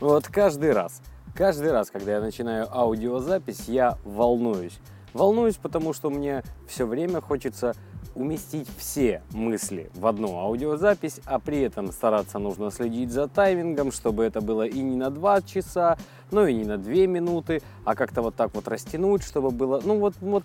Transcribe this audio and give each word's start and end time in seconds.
Вот 0.00 0.28
каждый 0.28 0.72
раз, 0.72 1.02
каждый 1.34 1.72
раз, 1.72 1.90
когда 1.90 2.12
я 2.12 2.20
начинаю 2.22 2.66
аудиозапись, 2.74 3.68
я 3.68 3.98
волнуюсь. 4.02 4.78
Волнуюсь, 5.12 5.56
потому 5.56 5.92
что 5.92 6.08
мне 6.08 6.42
все 6.66 6.86
время 6.86 7.20
хочется 7.20 7.74
уместить 8.14 8.66
все 8.78 9.22
мысли 9.32 9.90
в 9.94 10.06
одну 10.06 10.38
аудиозапись, 10.38 11.20
а 11.26 11.38
при 11.38 11.60
этом 11.60 11.92
стараться 11.92 12.38
нужно 12.38 12.70
следить 12.70 13.12
за 13.12 13.28
таймингом, 13.28 13.92
чтобы 13.92 14.24
это 14.24 14.40
было 14.40 14.66
и 14.66 14.80
не 14.80 14.96
на 14.96 15.10
2 15.10 15.42
часа, 15.42 15.98
но 16.30 16.46
и 16.46 16.54
не 16.54 16.64
на 16.64 16.78
2 16.78 16.92
минуты, 17.06 17.60
а 17.84 17.94
как-то 17.94 18.22
вот 18.22 18.34
так 18.34 18.54
вот 18.54 18.68
растянуть, 18.68 19.22
чтобы 19.22 19.50
было, 19.50 19.82
ну 19.84 19.98
вот, 19.98 20.14
вот, 20.22 20.44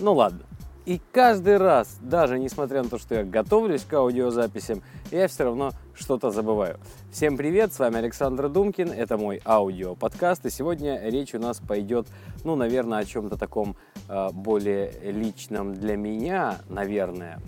ну 0.00 0.14
ладно. 0.14 0.40
И 0.88 1.02
каждый 1.12 1.58
раз, 1.58 1.98
даже 2.00 2.38
несмотря 2.38 2.82
на 2.82 2.88
то, 2.88 2.96
что 2.96 3.16
я 3.16 3.22
готовлюсь 3.22 3.84
к 3.84 3.92
аудиозаписям, 3.92 4.80
я 5.10 5.28
все 5.28 5.44
равно 5.44 5.72
что-то 5.92 6.30
забываю. 6.30 6.78
Всем 7.12 7.36
привет, 7.36 7.74
с 7.74 7.78
вами 7.78 7.98
Александр 7.98 8.48
Думкин, 8.48 8.90
это 8.90 9.18
мой 9.18 9.42
аудиоподкаст, 9.44 10.46
и 10.46 10.50
сегодня 10.50 10.98
речь 11.02 11.34
у 11.34 11.38
нас 11.38 11.58
пойдет, 11.60 12.06
ну, 12.42 12.56
наверное, 12.56 13.00
о 13.00 13.04
чем-то 13.04 13.36
таком 13.36 13.76
э, 14.08 14.28
более 14.32 14.90
личном 15.02 15.74
для 15.74 15.94
меня, 15.98 16.56
наверное, 16.70 17.38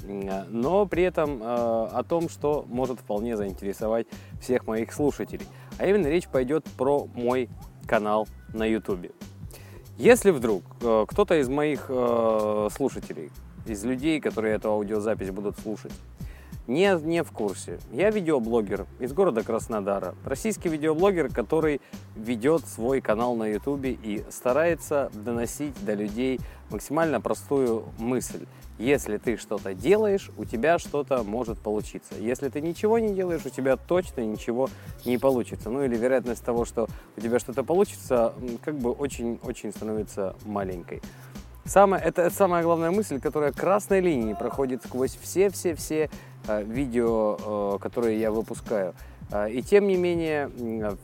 но 0.51 0.85
при 0.85 1.05
этом 1.05 1.43
э, 1.43 1.47
о 1.47 2.05
том, 2.07 2.29
что 2.29 2.67
может 2.69 3.01
вполне 3.01 3.39
заинтересовать 3.39 4.07
всех 4.39 4.67
моих 4.67 4.93
слушателей. 4.93 5.47
А 5.79 5.87
именно 5.87 6.09
речь 6.09 6.29
пойдет 6.29 6.67
про 6.77 7.07
мой 7.15 7.49
канал 7.87 8.29
на 8.53 8.67
YouTube. 8.67 9.15
Если 10.01 10.31
вдруг 10.31 10.63
э, 10.81 11.05
кто-то 11.07 11.39
из 11.39 11.51
моих 11.51 11.85
э, 11.91 12.69
слушателей, 12.75 13.31
из 13.67 13.85
людей, 13.85 14.19
которые 14.19 14.55
эту 14.55 14.71
аудиозапись 14.71 15.31
будут 15.31 15.59
слушать, 15.59 15.93
не, 16.71 16.97
не 17.03 17.25
в 17.25 17.33
курсе. 17.33 17.81
Я 17.91 18.11
видеоблогер 18.11 18.87
из 19.01 19.13
города 19.13 19.43
Краснодара. 19.43 20.15
Российский 20.25 20.69
видеоблогер, 20.69 21.29
который 21.29 21.81
ведет 22.15 22.65
свой 22.67 23.01
канал 23.01 23.35
на 23.35 23.49
ютубе 23.49 23.93
и 23.93 24.25
старается 24.31 25.11
доносить 25.13 25.75
до 25.85 25.95
людей 25.95 26.41
максимально 26.71 27.21
простую 27.21 27.87
мысль. 27.99 28.47
Если 28.79 29.19
ты 29.19 29.37
что-то 29.37 29.75
делаешь, 29.75 30.31
у 30.39 30.45
тебя 30.45 30.79
что-то 30.79 31.25
может 31.25 31.59
получиться. 31.59 32.15
Если 32.19 32.49
ты 32.49 32.61
ничего 32.61 32.99
не 32.99 33.13
делаешь, 33.15 33.43
у 33.45 33.51
тебя 33.51 33.77
точно 33.77 34.21
ничего 34.23 34.71
не 35.05 35.19
получится. 35.19 35.71
Ну 35.71 35.83
или 35.83 35.97
вероятность 35.97 36.45
того, 36.45 36.65
что 36.65 36.89
у 37.17 37.21
тебя 37.21 37.41
что-то 37.41 37.65
получится, 37.65 38.33
как 38.65 38.79
бы 38.79 38.93
очень-очень 38.93 39.73
становится 39.73 40.37
маленькой. 40.47 41.03
Самое, 41.65 42.03
это, 42.03 42.23
это 42.23 42.35
самая 42.35 42.63
главная 42.63 42.91
мысль, 42.91 43.21
которая 43.21 43.53
красной 43.53 44.01
линией 44.01 44.35
проходит 44.35 44.83
сквозь 44.85 45.17
все-все-все 45.21 46.11
э, 46.49 46.63
видео, 46.65 47.75
э, 47.75 47.79
которые 47.81 48.21
я 48.21 48.31
выпускаю. 48.31 48.95
А, 49.33 49.47
и 49.47 49.63
тем 49.63 49.87
не 49.87 49.97
менее, 49.97 50.51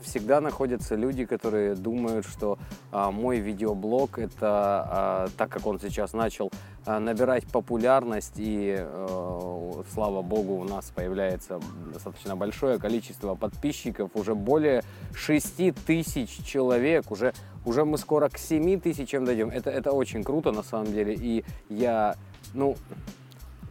всегда 0.02 0.40
находятся 0.40 0.96
люди, 0.96 1.24
которые 1.24 1.74
думают, 1.74 2.26
что 2.26 2.58
а, 2.90 3.10
мой 3.10 3.38
видеоблог 3.38 4.18
это 4.18 4.38
а, 4.42 5.28
так 5.36 5.50
как 5.50 5.66
он 5.66 5.78
сейчас 5.80 6.12
начал 6.12 6.50
набирать 6.86 7.44
популярность 7.48 8.34
и, 8.36 8.76
э, 8.78 9.82
слава 9.92 10.22
богу, 10.22 10.54
у 10.54 10.62
нас 10.62 10.92
появляется 10.94 11.60
достаточно 11.92 12.36
большое 12.36 12.78
количество 12.78 13.34
подписчиков, 13.34 14.12
уже 14.14 14.36
более 14.36 14.84
6 15.12 15.74
тысяч 15.84 16.44
человек, 16.44 17.10
уже, 17.10 17.34
уже 17.64 17.84
мы 17.84 17.98
скоро 17.98 18.28
к 18.28 18.38
7 18.38 18.80
тысячам 18.80 19.24
дойдем. 19.24 19.50
Это, 19.50 19.68
это 19.70 19.90
очень 19.90 20.22
круто 20.22 20.52
на 20.52 20.62
самом 20.62 20.92
деле, 20.92 21.14
и 21.14 21.44
я, 21.68 22.14
ну, 22.54 22.76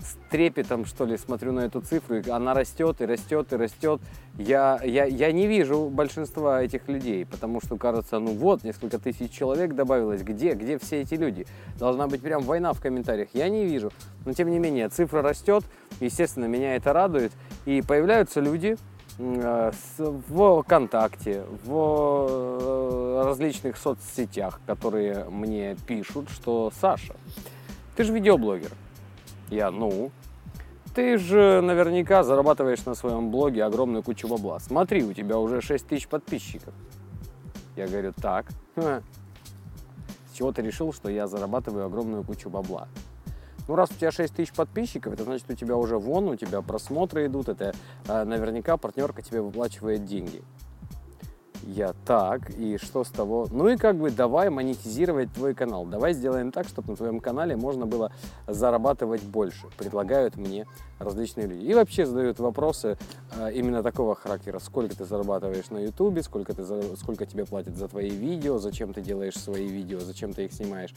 с 0.05 0.17
трепетом, 0.29 0.85
что 0.85 1.05
ли, 1.05 1.17
смотрю 1.17 1.51
на 1.51 1.61
эту 1.61 1.81
цифру, 1.81 2.21
она 2.29 2.53
растет 2.53 3.01
и 3.01 3.05
растет 3.05 3.51
и 3.51 3.55
растет. 3.55 4.01
Я, 4.37 4.79
я, 4.83 5.05
я 5.05 5.31
не 5.31 5.47
вижу 5.47 5.89
большинства 5.89 6.61
этих 6.61 6.87
людей, 6.87 7.25
потому 7.25 7.61
что 7.61 7.77
кажется, 7.77 8.19
ну 8.19 8.33
вот, 8.33 8.63
несколько 8.63 8.99
тысяч 8.99 9.31
человек 9.31 9.73
добавилось, 9.73 10.21
где, 10.21 10.53
где 10.53 10.77
все 10.77 11.01
эти 11.01 11.15
люди? 11.15 11.45
Должна 11.79 12.07
быть 12.07 12.21
прям 12.21 12.43
война 12.43 12.73
в 12.73 12.81
комментариях, 12.81 13.29
я 13.33 13.49
не 13.49 13.65
вижу. 13.65 13.91
Но 14.25 14.33
тем 14.33 14.49
не 14.49 14.59
менее, 14.59 14.89
цифра 14.89 15.21
растет, 15.21 15.63
естественно, 15.99 16.45
меня 16.45 16.75
это 16.75 16.93
радует, 16.93 17.31
и 17.65 17.81
появляются 17.81 18.41
люди, 18.41 18.77
э, 19.17 19.71
в 19.97 20.61
ВКонтакте, 20.63 21.43
в 21.63 22.27
э, 22.29 23.23
различных 23.25 23.77
соцсетях, 23.77 24.61
которые 24.67 25.25
мне 25.29 25.75
пишут, 25.87 26.29
что 26.29 26.71
Саша, 26.79 27.15
ты 27.95 28.03
же 28.03 28.13
видеоблогер, 28.13 28.71
я, 29.49 29.71
ну, 29.71 30.11
ты 30.93 31.17
же 31.17 31.61
наверняка 31.61 32.23
зарабатываешь 32.23 32.85
на 32.85 32.95
своем 32.95 33.29
блоге 33.29 33.63
огромную 33.63 34.01
кучу 34.01 34.27
бабла. 34.27 34.59
Смотри, 34.59 35.03
у 35.03 35.13
тебя 35.13 35.37
уже 35.37 35.61
6 35.61 35.87
тысяч 35.87 36.07
подписчиков. 36.07 36.73
Я 37.75 37.87
говорю, 37.87 38.13
так. 38.13 38.45
С 38.75 39.01
чего 40.33 40.51
ты 40.51 40.61
решил, 40.61 40.93
что 40.93 41.09
я 41.09 41.27
зарабатываю 41.27 41.85
огромную 41.85 42.23
кучу 42.23 42.49
бабла? 42.49 42.87
Ну, 43.67 43.75
раз 43.75 43.89
у 43.91 43.95
тебя 43.95 44.11
6 44.11 44.33
тысяч 44.35 44.53
подписчиков, 44.53 45.13
это 45.13 45.23
значит, 45.23 45.49
у 45.49 45.55
тебя 45.55 45.75
уже 45.75 45.97
вон, 45.97 46.27
у 46.27 46.35
тебя 46.35 46.61
просмотры 46.61 47.25
идут, 47.25 47.49
это 47.49 47.73
э, 48.07 48.23
наверняка 48.23 48.77
партнерка 48.77 49.21
тебе 49.21 49.41
выплачивает 49.41 50.05
деньги. 50.05 50.43
Я 51.65 51.93
так, 52.05 52.51
и 52.51 52.77
что 52.77 53.03
с 53.03 53.09
того? 53.09 53.47
Ну 53.49 53.67
и 53.67 53.75
как 53.75 53.97
бы 53.97 54.11
давай 54.11 54.51
монетизировать 54.51 55.33
твой 55.33 55.55
канал. 55.55 55.85
Давай 55.85 56.13
сделаем 56.13 56.51
так, 56.51 56.67
чтобы 56.67 56.91
на 56.91 56.95
твоем 56.95 57.19
канале 57.19 57.55
можно 57.55 57.87
было 57.87 58.11
зарабатывать 58.45 59.23
больше. 59.23 59.65
Предлагают 59.75 60.35
мне 60.35 60.67
различные 60.99 61.47
люди. 61.47 61.65
И 61.65 61.73
вообще 61.73 62.05
задают 62.05 62.37
вопросы 62.37 62.99
э, 63.35 63.51
именно 63.53 63.81
такого 63.81 64.13
характера. 64.13 64.59
Сколько 64.59 64.95
ты 64.95 65.05
зарабатываешь 65.05 65.71
на 65.71 65.79
ютубе, 65.79 66.21
сколько, 66.21 66.53
ты, 66.53 66.63
сколько 66.97 67.25
тебе 67.25 67.45
платят 67.45 67.75
за 67.75 67.87
твои 67.87 68.11
видео, 68.11 68.59
зачем 68.59 68.93
ты 68.93 69.01
делаешь 69.01 69.35
свои 69.35 69.67
видео, 69.67 69.99
зачем 69.99 70.33
ты 70.33 70.45
их 70.45 70.53
снимаешь. 70.53 70.93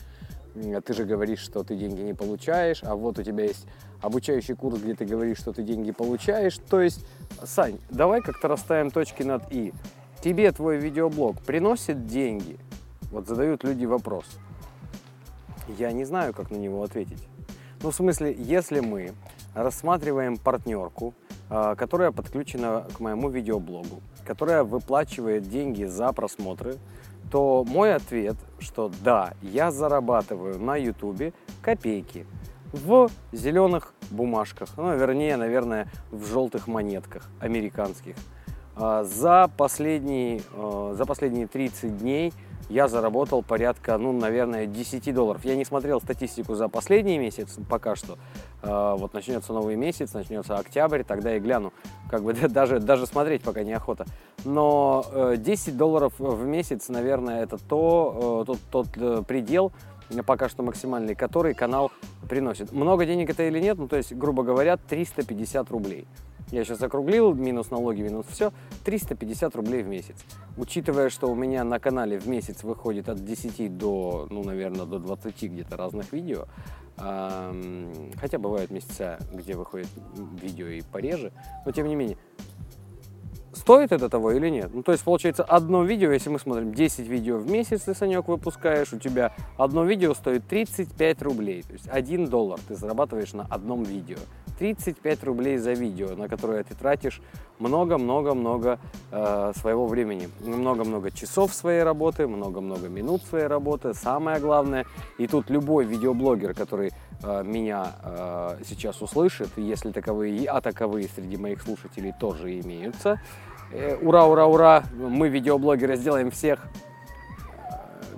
Ты 0.84 0.92
же 0.92 1.04
говоришь, 1.04 1.40
что 1.40 1.62
ты 1.62 1.76
деньги 1.76 2.02
не 2.02 2.14
получаешь, 2.14 2.80
а 2.82 2.94
вот 2.94 3.18
у 3.18 3.22
тебя 3.22 3.44
есть 3.44 3.66
обучающий 4.02 4.54
курс, 4.54 4.80
где 4.80 4.94
ты 4.94 5.06
говоришь, 5.06 5.38
что 5.38 5.52
ты 5.52 5.62
деньги 5.62 5.92
получаешь. 5.92 6.58
То 6.68 6.80
есть, 6.80 7.06
Сань, 7.44 7.78
давай 7.90 8.20
как-то 8.20 8.48
расставим 8.48 8.90
точки 8.90 9.22
над 9.22 9.50
«и» 9.50 9.72
тебе 10.20 10.52
твой 10.52 10.78
видеоблог 10.78 11.40
приносит 11.42 12.06
деньги? 12.06 12.58
Вот 13.10 13.26
задают 13.26 13.64
люди 13.64 13.84
вопрос. 13.84 14.24
Я 15.78 15.92
не 15.92 16.04
знаю, 16.04 16.34
как 16.34 16.50
на 16.50 16.56
него 16.56 16.82
ответить. 16.82 17.26
Ну, 17.82 17.90
в 17.90 17.94
смысле, 17.94 18.34
если 18.36 18.80
мы 18.80 19.12
рассматриваем 19.54 20.36
партнерку, 20.36 21.14
а, 21.48 21.74
которая 21.74 22.10
подключена 22.10 22.86
к 22.96 23.00
моему 23.00 23.28
видеоблогу, 23.28 24.02
которая 24.26 24.64
выплачивает 24.64 25.48
деньги 25.48 25.84
за 25.84 26.12
просмотры, 26.12 26.76
то 27.30 27.64
мой 27.64 27.94
ответ, 27.94 28.36
что 28.58 28.90
да, 29.02 29.34
я 29.42 29.70
зарабатываю 29.70 30.58
на 30.58 30.76
ютубе 30.76 31.32
копейки 31.62 32.26
в 32.72 33.10
зеленых 33.32 33.94
бумажках, 34.10 34.70
ну, 34.76 34.94
вернее, 34.96 35.36
наверное, 35.36 35.90
в 36.10 36.24
желтых 36.26 36.66
монетках 36.66 37.30
американских– 37.40 38.16
за 38.78 39.50
последние, 39.56 40.42
а, 40.54 40.94
за 40.96 41.04
последние 41.04 41.46
30 41.46 41.98
дней 41.98 42.32
я 42.68 42.86
заработал 42.86 43.42
порядка, 43.42 43.96
ну, 43.96 44.12
наверное, 44.12 44.66
10 44.66 45.12
долларов. 45.14 45.44
Я 45.44 45.56
не 45.56 45.64
смотрел 45.64 46.00
статистику 46.00 46.54
за 46.54 46.68
последний 46.68 47.18
месяц 47.18 47.56
пока 47.68 47.96
что. 47.96 48.18
А, 48.62 48.94
вот 48.96 49.14
начнется 49.14 49.52
новый 49.52 49.76
месяц, 49.76 50.12
начнется 50.12 50.56
октябрь, 50.56 51.02
тогда 51.02 51.36
и 51.36 51.40
гляну. 51.40 51.72
Как 52.10 52.22
бы 52.22 52.32
даже, 52.48 52.78
даже 52.78 53.06
смотреть 53.06 53.42
пока 53.42 53.64
неохота. 53.64 54.06
Но 54.44 55.04
10 55.36 55.68
э, 55.68 55.72
долларов 55.72 56.12
в 56.18 56.44
месяц, 56.44 56.88
наверное, 56.88 57.42
это 57.42 57.58
то, 57.58 58.42
э, 58.42 58.46
тот, 58.46 58.58
тот 58.70 58.88
э, 58.96 59.22
предел, 59.26 59.72
пока 60.24 60.48
что 60.48 60.62
максимальный, 60.62 61.14
который 61.14 61.54
канал 61.54 61.90
приносит. 62.28 62.72
Много 62.72 63.06
денег 63.06 63.30
это 63.30 63.44
или 63.44 63.60
нет? 63.60 63.78
Ну, 63.78 63.88
то 63.88 63.96
есть, 63.96 64.14
грубо 64.14 64.42
говоря, 64.42 64.76
350 64.76 65.70
рублей 65.70 66.06
я 66.50 66.64
сейчас 66.64 66.82
округлил, 66.82 67.34
минус 67.34 67.70
налоги, 67.70 68.02
минус 68.02 68.26
все, 68.28 68.52
350 68.84 69.56
рублей 69.56 69.82
в 69.82 69.88
месяц. 69.88 70.16
Учитывая, 70.56 71.10
что 71.10 71.30
у 71.30 71.34
меня 71.34 71.64
на 71.64 71.78
канале 71.78 72.18
в 72.18 72.26
месяц 72.26 72.62
выходит 72.62 73.08
от 73.08 73.24
10 73.24 73.76
до, 73.76 74.26
ну, 74.30 74.42
наверное, 74.42 74.86
до 74.86 74.98
20 74.98 75.42
где-то 75.42 75.76
разных 75.76 76.12
видео, 76.12 76.46
хотя 76.96 78.38
бывают 78.38 78.70
месяца, 78.70 79.18
где 79.32 79.54
выходит 79.54 79.88
видео 80.40 80.66
и 80.66 80.82
пореже, 80.82 81.32
но 81.64 81.72
тем 81.72 81.86
не 81.86 81.94
менее, 81.94 82.18
Стоит 83.58 83.90
это 83.90 84.08
того 84.08 84.30
или 84.30 84.48
нет? 84.48 84.70
Ну, 84.72 84.84
то 84.84 84.92
есть, 84.92 85.02
получается, 85.02 85.42
одно 85.42 85.82
видео, 85.82 86.12
если 86.12 86.30
мы 86.30 86.38
смотрим 86.38 86.72
10 86.72 87.08
видео 87.08 87.38
в 87.38 87.50
месяц, 87.50 87.82
ты, 87.82 87.94
Санек, 87.94 88.28
выпускаешь, 88.28 88.92
у 88.92 88.98
тебя 88.98 89.34
одно 89.56 89.84
видео 89.84 90.14
стоит 90.14 90.46
35 90.46 91.22
рублей. 91.22 91.62
То 91.62 91.72
есть, 91.72 91.88
1 91.88 92.28
доллар 92.28 92.60
ты 92.68 92.76
зарабатываешь 92.76 93.32
на 93.32 93.46
одном 93.50 93.82
видео. 93.82 94.18
35 94.60 95.24
рублей 95.24 95.58
за 95.58 95.72
видео, 95.72 96.14
на 96.14 96.28
которое 96.28 96.62
ты 96.62 96.76
тратишь 96.76 97.20
много-много-много 97.58 98.78
э, 99.10 99.52
своего 99.56 99.86
времени. 99.86 100.28
Много-много 100.40 101.10
часов 101.10 101.52
своей 101.52 101.82
работы, 101.82 102.26
много-много 102.26 102.88
минут 102.88 103.22
своей 103.22 103.46
работы. 103.46 103.94
Самое 103.94 104.38
главное, 104.40 104.86
и 105.18 105.26
тут 105.26 105.50
любой 105.50 105.84
видеоблогер, 105.84 106.54
который 106.54 106.92
э, 107.22 107.42
меня 107.44 107.92
э, 108.02 108.58
сейчас 108.66 109.02
услышит, 109.02 109.50
если 109.56 109.92
таковые, 109.92 110.48
а 110.48 110.60
таковые 110.60 111.08
среди 111.08 111.36
моих 111.36 111.62
слушателей 111.62 112.12
тоже 112.18 112.60
имеются, 112.60 113.20
ура, 114.00 114.24
ура, 114.24 114.46
ура, 114.46 114.84
мы 114.94 115.28
видеоблогеры 115.28 115.96
сделаем 115.96 116.30
всех. 116.30 116.66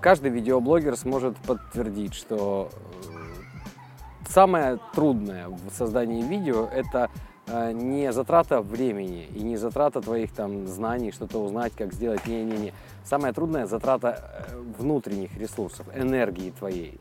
Каждый 0.00 0.30
видеоблогер 0.30 0.96
сможет 0.96 1.36
подтвердить, 1.38 2.14
что 2.14 2.70
самое 4.28 4.78
трудное 4.94 5.48
в 5.48 5.70
создании 5.76 6.22
видео 6.22 6.68
это 6.72 7.10
не 7.72 8.12
затрата 8.12 8.60
времени 8.60 9.26
и 9.34 9.42
не 9.42 9.56
затрата 9.56 10.00
твоих 10.00 10.32
там 10.32 10.66
знаний, 10.66 11.12
что-то 11.12 11.38
узнать, 11.38 11.72
как 11.76 11.92
сделать. 11.92 12.26
Не-не-не. 12.26 12.72
Самое 13.04 13.32
трудное 13.32 13.66
затрата 13.66 14.46
внутренних 14.78 15.36
ресурсов, 15.36 15.86
энергии 15.94 16.50
твоей. 16.50 16.98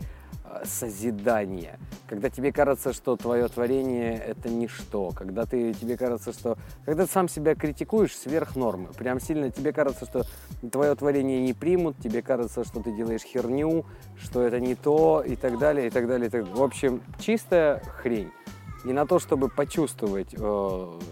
Э, 0.51 0.63
созидание, 0.65 1.77
когда 2.07 2.29
тебе 2.29 2.51
кажется, 2.51 2.93
что 2.93 3.15
твое 3.15 3.47
творение 3.47 4.17
это 4.17 4.49
ничто, 4.49 5.11
когда 5.11 5.45
ты, 5.45 5.73
тебе 5.73 5.95
кажется, 5.97 6.33
что 6.33 6.57
когда 6.85 7.05
ты 7.05 7.11
сам 7.11 7.29
себя 7.29 7.55
критикуешь 7.55 8.15
сверх 8.15 8.55
нормы, 8.55 8.87
прям 8.97 9.19
сильно 9.19 9.51
тебе 9.51 9.73
кажется, 9.73 10.05
что 10.05 10.23
твое 10.71 10.95
творение 10.95 11.39
не 11.41 11.53
примут, 11.53 11.97
тебе 11.97 12.21
кажется, 12.21 12.63
что 12.63 12.81
ты 12.81 12.91
делаешь 12.91 13.21
херню, 13.21 13.85
что 14.19 14.41
это 14.41 14.59
не 14.59 14.75
то 14.75 15.23
и 15.25 15.35
так 15.35 15.59
далее, 15.59 15.87
и 15.87 15.89
так 15.89 16.07
далее. 16.07 16.27
И 16.27 16.31
так... 16.31 16.47
В 16.47 16.63
общем, 16.63 17.01
чистая 17.19 17.79
хрень. 17.79 18.31
И 18.85 18.93
на 18.93 19.05
то, 19.05 19.19
чтобы 19.19 19.49
почувствовать 19.49 20.33
э, 20.33 20.39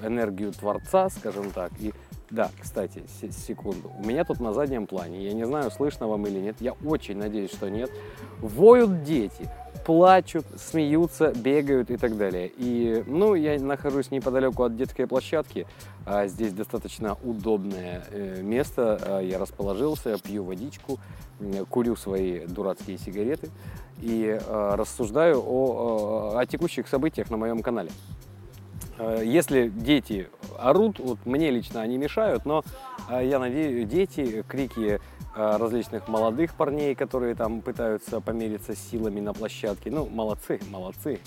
энергию 0.04 0.54
Творца, 0.54 1.10
скажем 1.10 1.52
так, 1.52 1.72
и 1.80 1.94
да, 2.30 2.52
кстати, 2.62 3.04
секунду. 3.32 3.92
У 3.98 4.06
меня 4.06 4.24
тут 4.24 4.40
на 4.40 4.54
заднем 4.54 4.88
плане, 4.88 5.24
я 5.24 5.34
не 5.34 5.46
знаю, 5.46 5.72
слышно 5.72 6.08
вам 6.08 6.28
или 6.28 6.40
нет, 6.40 6.58
я 6.60 6.74
очень 6.86 7.18
надеюсь, 7.18 7.52
что 7.52 7.70
нет, 7.70 7.90
воют 8.40 9.04
дети, 9.04 9.50
плачут, 9.86 10.46
смеются, 10.58 11.32
бегают 11.34 11.90
и 11.90 11.98
так 11.98 12.18
далее. 12.18 12.52
И, 12.58 13.04
ну, 13.08 13.36
я 13.36 13.58
нахожусь 13.60 14.12
неподалеку 14.12 14.64
от 14.64 14.76
детской 14.76 15.08
площадки, 15.08 15.66
а 16.06 16.28
здесь 16.28 16.52
достаточно 16.52 17.18
удобное 17.24 18.04
э, 18.12 18.42
место, 18.42 19.00
а 19.02 19.22
я 19.22 19.40
расположился, 19.40 20.18
пью 20.18 20.44
водичку, 20.44 21.00
курю 21.70 21.96
свои 21.96 22.46
дурацкие 22.46 22.98
сигареты 22.98 23.50
и 24.02 24.38
э, 24.40 24.76
рассуждаю 24.76 25.42
о, 25.46 26.38
о 26.38 26.46
текущих 26.46 26.88
событиях 26.88 27.30
на 27.30 27.38
моем 27.38 27.62
канале. 27.62 27.92
Э, 28.98 29.22
если 29.24 29.70
дети 29.70 30.30
орут, 30.58 31.00
вот 31.00 31.20
мне 31.26 31.52
лично 31.52 31.82
они 31.82 31.98
мешают, 31.98 32.46
но 32.46 32.64
э, 33.10 33.26
я 33.26 33.40
надеюсь, 33.40 33.88
дети, 33.88 34.44
крики 34.48 35.00
э, 35.36 35.58
различных 35.58 36.08
молодых 36.08 36.56
парней, 36.56 36.96
которые 36.96 37.36
там 37.36 37.62
пытаются 37.62 38.22
помериться 38.22 38.76
силами 38.76 39.20
на 39.20 39.34
площадке, 39.34 39.92
ну, 39.92 40.08
молодцы, 40.08 40.60
молодцы. 40.70 41.20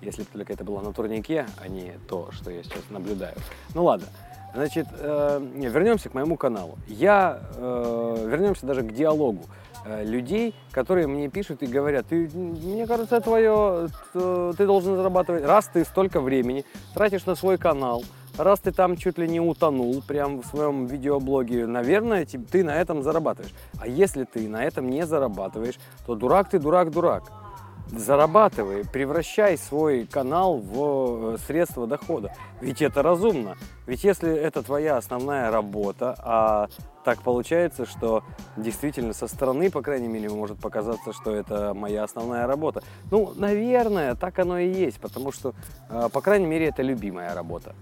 Если 0.00 0.22
бы 0.22 0.28
только 0.32 0.52
это 0.52 0.64
было 0.64 0.80
на 0.80 0.92
турнике, 0.92 1.46
а 1.58 1.68
не 1.68 1.94
то, 2.08 2.30
что 2.32 2.50
я 2.50 2.62
сейчас 2.62 2.84
наблюдаю. 2.88 3.34
Ну 3.74 3.84
ладно, 3.84 4.06
значит, 4.54 4.86
вернемся 4.92 6.08
к 6.08 6.14
моему 6.14 6.36
каналу. 6.36 6.78
Я, 6.86 7.42
вернемся 7.58 8.64
даже 8.64 8.82
к 8.82 8.92
диалогу. 8.94 9.42
Э, 9.88 10.04
людей, 10.04 10.54
которые 10.70 11.06
мне 11.06 11.28
пишут 11.28 11.62
и 11.62 11.66
говорят, 11.66 12.06
ты, 12.08 12.28
мне 12.34 12.86
кажется, 12.86 13.20
твое, 13.20 13.88
ты 14.12 14.66
должен 14.66 14.96
зарабатывать, 14.96 15.44
раз 15.44 15.70
ты 15.72 15.82
столько 15.84 16.20
времени 16.20 16.66
тратишь 16.94 17.24
на 17.24 17.34
свой 17.34 17.56
канал, 17.56 18.04
раз 18.36 18.60
ты 18.60 18.70
там 18.70 18.96
чуть 18.96 19.16
ли 19.16 19.26
не 19.26 19.40
утонул 19.40 20.02
прям 20.06 20.42
в 20.42 20.46
своем 20.46 20.84
видеоблоге, 20.86 21.66
наверное, 21.66 22.26
ты 22.26 22.64
на 22.64 22.76
этом 22.76 23.02
зарабатываешь. 23.02 23.54
А 23.80 23.86
если 23.86 24.24
ты 24.24 24.46
на 24.46 24.62
этом 24.62 24.90
не 24.90 25.06
зарабатываешь, 25.06 25.78
то 26.06 26.14
дурак 26.14 26.50
ты, 26.50 26.58
дурак, 26.58 26.90
дурак 26.90 27.47
зарабатывай, 27.90 28.84
превращай 28.84 29.56
свой 29.56 30.06
канал 30.06 30.58
в 30.58 31.34
э, 31.34 31.38
средство 31.46 31.86
дохода. 31.86 32.32
Ведь 32.60 32.82
это 32.82 33.02
разумно. 33.02 33.56
Ведь 33.86 34.04
если 34.04 34.34
это 34.34 34.62
твоя 34.62 34.96
основная 34.96 35.50
работа, 35.50 36.14
а 36.18 36.68
так 37.04 37.22
получается, 37.22 37.86
что 37.86 38.22
действительно 38.56 39.14
со 39.14 39.28
стороны, 39.28 39.70
по 39.70 39.80
крайней 39.80 40.08
мере, 40.08 40.28
может 40.28 40.58
показаться, 40.58 41.12
что 41.12 41.34
это 41.34 41.72
моя 41.74 42.04
основная 42.04 42.46
работа. 42.46 42.82
Ну, 43.10 43.32
наверное, 43.36 44.14
так 44.14 44.38
оно 44.38 44.58
и 44.58 44.70
есть, 44.70 45.00
потому 45.00 45.32
что, 45.32 45.54
э, 45.88 46.08
по 46.12 46.20
крайней 46.20 46.46
мере, 46.46 46.66
это 46.66 46.82
любимая 46.82 47.34
работа. 47.34 47.74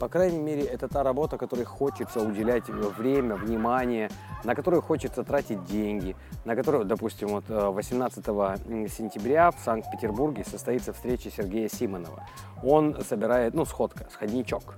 По 0.00 0.08
крайней 0.08 0.38
мере, 0.38 0.62
это 0.62 0.88
та 0.88 1.02
работа, 1.02 1.36
которой 1.36 1.66
хочется 1.66 2.22
уделять 2.22 2.70
время, 2.70 3.34
внимание, 3.34 4.10
на 4.44 4.54
которую 4.54 4.80
хочется 4.80 5.22
тратить 5.24 5.62
деньги, 5.66 6.16
на 6.46 6.56
которую, 6.56 6.86
допустим, 6.86 7.28
вот 7.28 7.44
18 7.46 8.24
э, 8.26 8.88
сентября 8.88 9.50
в 9.50 9.58
Санкт-Петербурге 9.62 10.42
состоится 10.44 10.94
встреча 10.94 11.30
Сергея 11.30 11.68
Симонова. 11.68 12.26
Он 12.64 12.96
собирает, 13.04 13.52
ну, 13.52 13.66
сходка, 13.66 14.08
сходничок. 14.10 14.76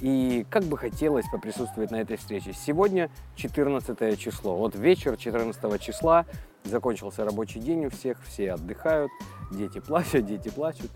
И 0.00 0.44
как 0.50 0.64
бы 0.64 0.76
хотелось 0.76 1.26
поприсутствовать 1.30 1.92
на 1.92 2.00
этой 2.00 2.16
встрече. 2.16 2.52
Сегодня 2.52 3.10
14 3.36 4.18
число. 4.18 4.56
Вот 4.56 4.74
вечер 4.74 5.16
14 5.16 5.80
числа, 5.80 6.26
закончился 6.64 7.24
рабочий 7.24 7.60
день 7.60 7.86
у 7.86 7.90
всех, 7.90 8.20
все 8.24 8.54
отдыхают, 8.54 9.12
дети 9.52 9.78
плачут, 9.78 10.26
дети 10.26 10.48
плачут. 10.48 10.90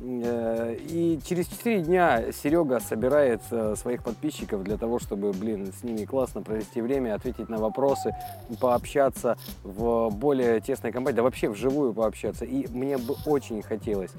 Э, 0.00 0.76
и 0.88 1.18
через 1.24 1.46
4 1.48 1.82
дня 1.82 2.32
Серега 2.32 2.80
собирает 2.80 3.40
э, 3.50 3.74
своих 3.76 4.02
подписчиков 4.02 4.62
для 4.62 4.76
того, 4.76 4.98
чтобы, 4.98 5.32
блин, 5.32 5.72
с 5.72 5.82
ними 5.82 6.04
классно 6.04 6.42
провести 6.42 6.80
время, 6.80 7.14
ответить 7.14 7.48
на 7.48 7.58
вопросы, 7.58 8.14
пообщаться 8.60 9.36
в 9.62 10.10
более 10.10 10.60
тесной 10.60 10.92
компании, 10.92 11.16
да 11.16 11.22
вообще 11.22 11.48
вживую 11.48 11.94
пообщаться. 11.94 12.44
И 12.44 12.66
мне 12.68 12.98
бы 12.98 13.14
очень 13.26 13.62
хотелось 13.62 14.12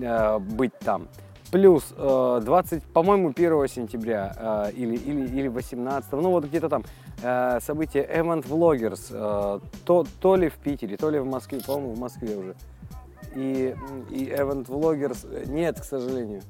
э, 0.00 0.38
быть 0.38 0.78
там. 0.80 1.08
Плюс 1.52 1.94
20, 1.96 2.82
по-моему, 2.82 3.28
1 3.28 3.68
сентября 3.68 4.72
или, 4.74 4.96
или, 4.96 5.38
или 5.38 5.46
18, 5.46 6.10
ну 6.12 6.30
вот 6.30 6.46
где-то 6.46 6.68
там 6.68 6.84
событие 7.60 8.04
Event 8.04 8.48
Vloggers, 8.48 9.60
то, 9.84 10.04
то 10.20 10.34
ли 10.34 10.48
в 10.48 10.54
Питере, 10.54 10.96
то 10.96 11.10
ли 11.10 11.20
в 11.20 11.26
Москве, 11.26 11.60
по-моему, 11.64 11.92
в 11.92 12.00
Москве 12.00 12.36
уже 12.36 12.56
и, 13.34 13.74
и 14.10 14.26
Event 14.26 14.66
Vloggers 14.66 15.48
нет, 15.48 15.80
к 15.80 15.84
сожалению. 15.84 16.42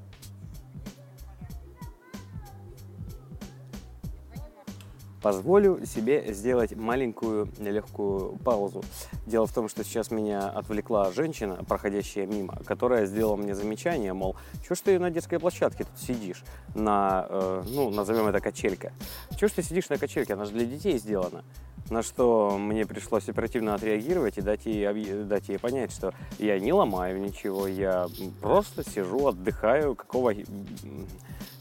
Позволю 5.25 5.87
себе 5.87 6.35
сделать 6.35 6.76
маленькую 6.76 7.49
легкую 7.59 8.37
паузу. 8.44 8.85
Дело 9.25 9.47
в 9.47 9.55
том, 9.55 9.71
что 9.71 9.82
сейчас 9.82 10.11
меня 10.11 10.50
отвлекла 10.50 11.11
женщина, 11.12 11.65
проходящая 11.67 12.26
мимо, 12.26 12.59
которая 12.67 13.06
сделала 13.06 13.35
мне 13.37 13.55
замечание, 13.55 14.12
мол, 14.12 14.37
что 14.62 14.75
ж 14.75 14.81
ты 14.81 14.99
на 14.99 15.11
детской 15.11 15.38
площадке 15.38 15.85
тут 15.85 15.99
сидишь, 15.99 16.44
на, 16.75 17.26
э, 17.31 17.62
ну, 17.71 17.88
назовем 17.88 18.26
это 18.26 18.41
качелька. 18.41 18.93
Чего 19.38 19.49
ж 19.49 19.53
ты 19.53 19.62
сидишь 19.62 19.88
на 19.88 19.97
качельке, 19.97 20.35
она 20.35 20.44
же 20.44 20.50
для 20.50 20.67
детей 20.67 20.99
сделана. 20.99 21.43
На 21.88 22.02
что 22.02 22.59
мне 22.59 22.85
пришлось 22.85 23.26
оперативно 23.26 23.75
отреагировать 23.75 24.37
и 24.37 24.43
дать 24.43 24.66
ей, 24.66 25.25
дать 25.25 25.49
ей 25.49 25.59
понять, 25.59 25.90
что 25.90 26.12
я 26.38 26.59
не 26.61 26.75
ломаю 26.75 27.19
ничего, 27.19 27.66
я 27.66 28.09
просто 28.43 28.85
сижу, 28.85 29.28
отдыхаю, 29.28 29.95
какого 29.95 30.35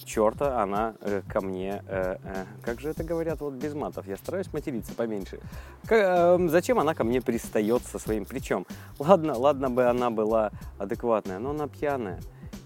черта 0.04 0.62
она 0.62 0.96
э, 1.02 1.22
ко 1.28 1.42
мне, 1.42 1.84
э, 1.88 2.18
э, 2.24 2.46
как 2.62 2.80
же 2.80 2.90
это 2.90 3.04
говорят 3.04 3.42
вот 3.42 3.54
без 3.54 3.74
матов, 3.74 4.08
я 4.08 4.18
стараюсь 4.18 4.52
материться 4.54 4.94
поменьше. 4.94 5.40
К, 5.86 5.94
э, 5.94 6.48
зачем 6.50 6.80
она 6.80 6.94
ко 6.94 7.04
мне 7.04 7.22
пристает 7.22 7.84
со 7.84 8.00
своим 8.00 8.26
причем? 8.26 8.66
Ладно, 9.00 9.38
ладно 9.38 9.70
бы 9.70 9.86
она 9.86 10.10
была 10.10 10.52
адекватная, 10.78 11.40
но 11.40 11.52
она 11.52 11.68
пьяная. 11.68 12.20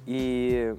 И 0.06 0.75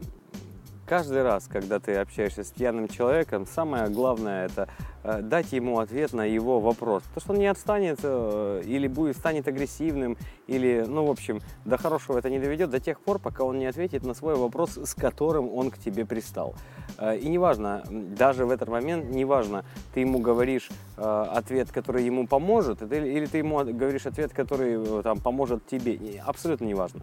каждый 0.89 1.23
раз, 1.23 1.47
когда 1.49 1.79
ты 1.79 1.97
общаешься 1.97 2.43
с 2.43 2.51
пьяным 2.51 2.89
человеком, 2.89 3.47
самое 3.47 3.91
главное 3.91 4.47
это 4.47 4.69
э, 5.05 5.21
дать 5.21 5.53
ему 5.53 5.81
ответ 5.81 6.15
на 6.15 6.25
его 6.25 6.61
вопрос. 6.61 7.03
То, 7.15 7.21
что 7.21 7.33
он 7.33 7.39
не 7.39 7.47
отстанет 7.47 7.99
э, 8.03 8.63
или 8.65 8.89
будет 8.89 9.17
станет 9.17 9.47
агрессивным, 9.47 10.17
или, 10.47 10.85
ну, 10.89 11.05
в 11.05 11.11
общем, 11.11 11.41
до 11.67 11.77
хорошего 11.77 12.17
это 12.17 12.31
не 12.31 12.39
доведет 12.39 12.71
до 12.71 12.81
тех 12.81 13.01
пор, 13.01 13.19
пока 13.19 13.45
он 13.45 13.59
не 13.59 13.67
ответит 13.67 14.03
на 14.03 14.15
свой 14.15 14.35
вопрос, 14.35 14.79
с 14.79 14.95
которым 14.95 15.53
он 15.53 15.71
к 15.71 15.79
тебе 15.79 16.07
пристал. 16.07 16.55
Э, 16.97 17.19
и 17.19 17.29
неважно, 17.29 17.85
даже 17.91 18.47
в 18.47 18.51
этот 18.51 18.69
момент, 18.69 19.11
неважно, 19.11 19.65
ты 19.93 20.01
ему 20.01 20.21
говоришь 20.21 20.71
ответ, 20.97 21.71
который 21.71 22.05
ему 22.05 22.27
поможет, 22.27 22.83
или 22.83 23.27
ты 23.27 23.39
ему 23.39 23.59
говоришь 23.59 24.07
ответ, 24.07 24.33
который 24.33 25.03
там 25.03 25.21
поможет 25.21 25.67
тебе, 25.67 26.21
абсолютно 26.25 26.65
неважно. 26.65 27.03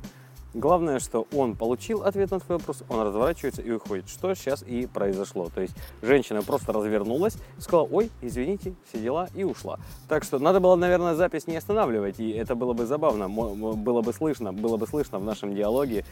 Главное, 0.55 0.99
что 0.99 1.27
он 1.35 1.57
получил 1.57 2.03
ответ 2.03 2.31
на 2.31 2.39
свой 2.39 2.59
вопрос, 2.59 2.81
он 2.87 3.01
разворачивается 3.01 3.61
и 3.61 3.71
уходит, 3.71 4.07
что 4.07 4.33
сейчас 4.35 4.63
и 4.63 4.87
произошло. 4.87 5.49
То 5.53 5.59
есть 5.59 5.75
женщина 6.01 6.41
просто 6.43 6.71
развернулась, 6.71 7.35
сказала, 7.57 7.85
ой, 7.91 8.09
извините, 8.21 8.73
все 8.87 9.01
дела, 9.01 9.27
и 9.35 9.43
ушла. 9.43 9.79
Так 10.07 10.23
что 10.23 10.39
надо 10.39 10.61
было, 10.61 10.77
наверное, 10.77 11.13
запись 11.13 11.47
не 11.47 11.57
останавливать, 11.57 12.21
и 12.21 12.29
это 12.31 12.55
было 12.55 12.71
бы 12.71 12.85
забавно, 12.85 13.27
было 13.27 14.01
бы 14.01 14.13
слышно, 14.13 14.53
было 14.53 14.77
бы 14.77 14.87
слышно 14.87 15.19
в 15.19 15.25
нашем 15.25 15.53
диалоге, 15.53 16.05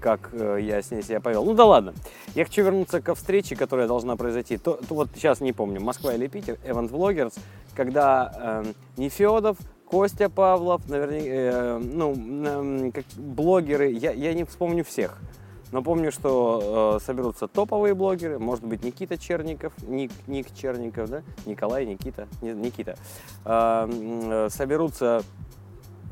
как 0.00 0.30
э, 0.32 0.58
я 0.62 0.82
с 0.82 0.90
ней 0.90 1.02
себя 1.04 1.20
повел. 1.20 1.44
Ну 1.44 1.54
да 1.54 1.64
ладно. 1.64 1.94
Я 2.34 2.46
хочу 2.46 2.64
вернуться 2.64 3.00
ко 3.00 3.14
встрече, 3.14 3.54
которая 3.54 3.86
должна 3.86 4.16
произойти. 4.16 4.58
То, 4.58 4.80
то 4.88 4.96
вот 4.96 5.10
сейчас 5.14 5.40
не 5.40 5.52
помню, 5.52 5.80
Москва 5.80 6.12
или 6.12 6.26
Питер, 6.26 6.58
Event 6.64 6.90
Vloggers, 6.90 7.38
когда 7.76 8.64
э, 8.66 8.72
Нефедов, 8.96 9.58
Костя 9.90 10.28
Павлов, 10.28 10.88
наверняка, 10.88 11.26
э, 11.26 11.78
ну, 11.78 12.14
э, 12.16 12.92
как 12.92 13.04
блогеры, 13.16 13.90
я, 13.90 14.12
я 14.12 14.34
не 14.34 14.44
вспомню 14.44 14.84
всех. 14.84 15.18
Но 15.72 15.82
помню, 15.82 16.12
что 16.12 16.98
э, 17.00 17.04
соберутся 17.04 17.48
топовые 17.48 17.94
блогеры, 17.94 18.38
может 18.38 18.64
быть, 18.64 18.84
Никита 18.84 19.18
Черников, 19.18 19.72
Ник, 19.82 20.12
Ник 20.28 20.46
Черников, 20.54 21.10
да? 21.10 21.22
Николай, 21.44 21.86
Никита, 21.86 22.28
не, 22.40 22.52
Никита. 22.52 22.96
Э, 23.44 23.88
э, 23.90 24.48
соберутся 24.50 25.22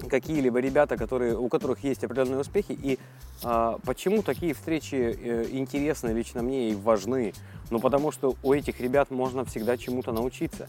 какие-либо 0.08 0.58
ребята, 0.58 0.96
которые, 0.96 1.38
у 1.38 1.48
которых 1.48 1.84
есть 1.84 2.02
определенные 2.02 2.40
успехи, 2.40 2.72
и 2.72 2.98
э, 3.44 3.78
почему 3.84 4.22
такие 4.22 4.54
встречи 4.54 4.94
э, 4.96 5.46
интересны 5.52 6.10
лично 6.10 6.42
мне 6.42 6.70
и 6.70 6.74
важны? 6.74 7.32
Ну, 7.70 7.78
потому 7.78 8.10
что 8.10 8.34
у 8.42 8.52
этих 8.52 8.80
ребят 8.80 9.12
можно 9.12 9.44
всегда 9.44 9.76
чему-то 9.76 10.10
научиться. 10.10 10.68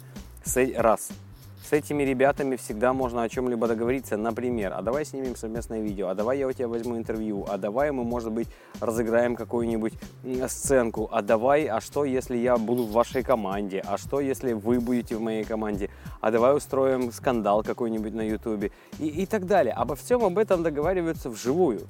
Раз 0.76 1.10
с 1.70 1.74
этими 1.74 2.02
ребятами 2.02 2.56
всегда 2.56 2.94
можно 2.94 3.22
о 3.22 3.30
чем-либо 3.30 3.68
договориться. 3.68 4.18
Например, 4.18 4.74
а 4.76 4.82
давай 4.82 5.06
снимем 5.06 5.36
совместное 5.36 5.82
видео, 5.82 6.08
а 6.08 6.16
давай 6.16 6.40
я 6.40 6.48
у 6.48 6.52
тебя 6.52 6.68
возьму 6.68 6.98
интервью, 6.98 7.46
а 7.48 7.60
давай 7.60 7.92
мы, 7.92 8.04
может 8.04 8.32
быть, 8.32 8.48
разыграем 8.80 9.36
какую-нибудь 9.36 9.94
сценку, 10.48 11.08
а 11.12 11.22
давай, 11.22 11.66
а 11.66 11.80
что, 11.80 12.06
если 12.06 12.38
я 12.38 12.58
буду 12.58 12.86
в 12.86 12.92
вашей 12.92 13.22
команде, 13.22 13.84
а 13.86 14.00
что, 14.00 14.20
если 14.20 14.54
вы 14.54 14.80
будете 14.80 15.16
в 15.16 15.22
моей 15.22 15.44
команде, 15.44 15.92
а 16.22 16.32
давай 16.32 16.58
устроим 16.58 17.12
скандал 17.12 17.64
какой-нибудь 17.64 18.16
на 18.16 18.22
ютубе 18.28 18.72
и, 18.98 19.08
и 19.08 19.26
так 19.28 19.46
далее. 19.46 19.74
Обо 19.76 19.96
всем 19.96 20.24
об 20.24 20.40
этом 20.40 20.64
договариваются 20.64 21.30
вживую. 21.30 21.82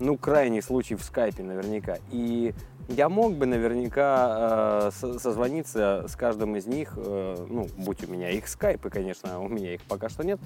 Ну, 0.00 0.16
крайний 0.16 0.62
случай 0.62 0.96
в 0.96 1.04
скайпе 1.04 1.44
наверняка. 1.44 1.98
И 2.10 2.52
я 2.90 3.08
мог 3.08 3.34
бы 3.34 3.46
наверняка 3.46 4.90
э, 4.92 5.18
созвониться 5.18 6.06
с 6.08 6.16
каждым 6.16 6.56
из 6.56 6.66
них, 6.66 6.94
э, 6.96 7.46
ну, 7.48 7.68
будь 7.76 8.02
у 8.04 8.10
меня 8.10 8.30
их 8.30 8.48
скайпы, 8.48 8.90
конечно, 8.90 9.40
у 9.40 9.48
меня 9.48 9.74
их 9.74 9.82
пока 9.82 10.08
что 10.08 10.24
нет, 10.24 10.40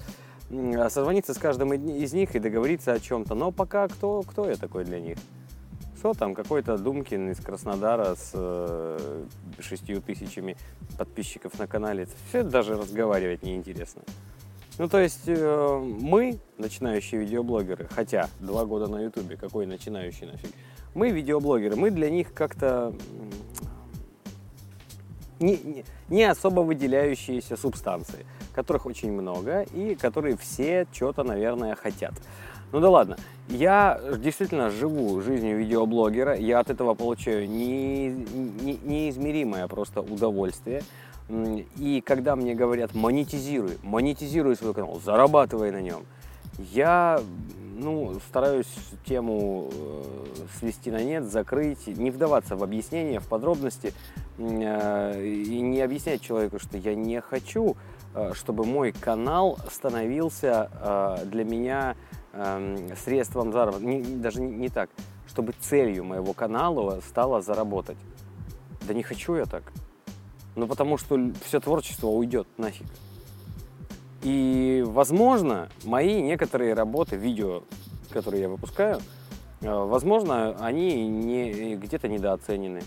э, 0.49 0.89
созвониться 0.89 1.33
с 1.33 1.37
каждым 1.37 1.73
из 1.73 2.13
них 2.13 2.35
и 2.35 2.39
договориться 2.39 2.93
о 2.93 2.99
чем-то. 2.99 3.35
Но 3.35 3.51
пока 3.51 3.87
кто, 3.87 4.21
кто 4.21 4.47
я 4.47 4.55
такой 4.55 4.85
для 4.85 4.99
них? 4.99 5.17
Что 5.97 6.13
там, 6.13 6.35
какой-то 6.35 6.77
Думкин 6.77 7.31
из 7.31 7.39
Краснодара 7.39 8.15
с 8.15 8.31
э, 8.33 9.25
шестью 9.59 10.01
тысячами 10.01 10.55
подписчиков 10.97 11.57
на 11.57 11.67
канале. 11.67 12.07
Все 12.29 12.39
это 12.39 12.49
даже 12.49 12.75
разговаривать 12.75 13.41
неинтересно. 13.43 14.03
Ну, 14.77 14.89
то 14.89 14.99
есть 14.99 15.23
э, 15.25 15.79
мы, 15.99 16.37
начинающие 16.57 17.21
видеоблогеры, 17.21 17.87
хотя 17.89 18.29
два 18.39 18.65
года 18.65 18.87
на 18.87 19.01
ютубе, 19.01 19.37
какой 19.37 19.65
начинающий 19.65 20.27
нафиг, 20.27 20.51
мы 20.95 21.11
видеоблогеры, 21.11 21.75
мы 21.75 21.91
для 21.91 22.09
них 22.09 22.33
как-то 22.33 22.93
не, 25.39 25.57
не, 25.57 25.85
не 26.09 26.23
особо 26.23 26.61
выделяющиеся 26.61 27.57
субстанции, 27.57 28.25
которых 28.53 28.85
очень 28.85 29.11
много 29.11 29.61
и 29.73 29.95
которые 29.95 30.37
все 30.37 30.87
что-то, 30.91 31.23
наверное, 31.23 31.75
хотят. 31.75 32.13
Ну 32.71 32.79
да 32.79 32.89
ладно, 32.89 33.17
я 33.49 33.99
действительно 34.17 34.69
живу 34.69 35.21
жизнью 35.21 35.57
видеоблогера, 35.57 36.35
я 36.35 36.59
от 36.59 36.69
этого 36.69 36.93
получаю 36.93 37.47
не, 37.47 38.09
не, 38.09 38.79
неизмеримое 38.83 39.67
просто 39.67 40.01
удовольствие. 40.01 40.81
И 41.77 42.03
когда 42.05 42.35
мне 42.35 42.53
говорят 42.53 42.93
монетизируй, 42.93 43.77
монетизируй 43.83 44.55
свой 44.55 44.73
канал, 44.73 45.01
зарабатывай 45.03 45.71
на 45.71 45.81
нем, 45.81 46.05
я 46.57 47.19
ну, 47.77 48.19
стараюсь 48.29 48.73
тему 49.05 49.69
э, 49.71 50.03
свести 50.59 50.91
на 50.91 51.03
нет, 51.03 51.25
закрыть, 51.25 51.87
не 51.87 52.09
вдаваться 52.09 52.55
в 52.55 52.63
объяснения, 52.63 53.19
в 53.19 53.27
подробности 53.27 53.93
э, 54.37 55.25
и 55.25 55.61
не 55.61 55.81
объяснять 55.81 56.21
человеку, 56.21 56.59
что 56.59 56.77
я 56.77 56.95
не 56.95 57.19
хочу, 57.21 57.75
э, 58.13 58.31
чтобы 58.33 58.65
мой 58.65 58.91
канал 58.91 59.59
становился 59.69 61.19
для 61.25 61.43
меня 61.43 61.95
эм, 62.33 62.95
средством 62.95 63.51
заработка. 63.51 63.85
Не, 63.85 64.01
даже 64.01 64.41
не, 64.41 64.69
так, 64.69 64.89
чтобы 65.27 65.53
целью 65.59 66.05
моего 66.05 66.33
канала 66.33 67.01
стало 67.07 67.41
заработать. 67.41 67.97
Да 68.87 68.93
не 68.93 69.03
хочу 69.03 69.35
я 69.35 69.45
так. 69.45 69.63
Ну, 70.55 70.67
потому 70.67 70.97
что 70.97 71.19
все 71.43 71.59
творчество 71.59 72.07
уйдет 72.07 72.47
нафиг. 72.57 72.87
И, 74.25 74.83
возможно, 74.83 75.69
мои 75.83 76.19
некоторые 76.19 76.73
работы, 76.73 77.15
видео, 77.15 77.61
которые 78.09 78.41
я 78.41 78.49
выпускаю, 78.49 78.99
э, 79.61 79.69
возможно, 79.69 80.57
они 80.59 81.07
не, 81.07 81.75
где-то 81.75 82.07
недооценены. 82.07 82.81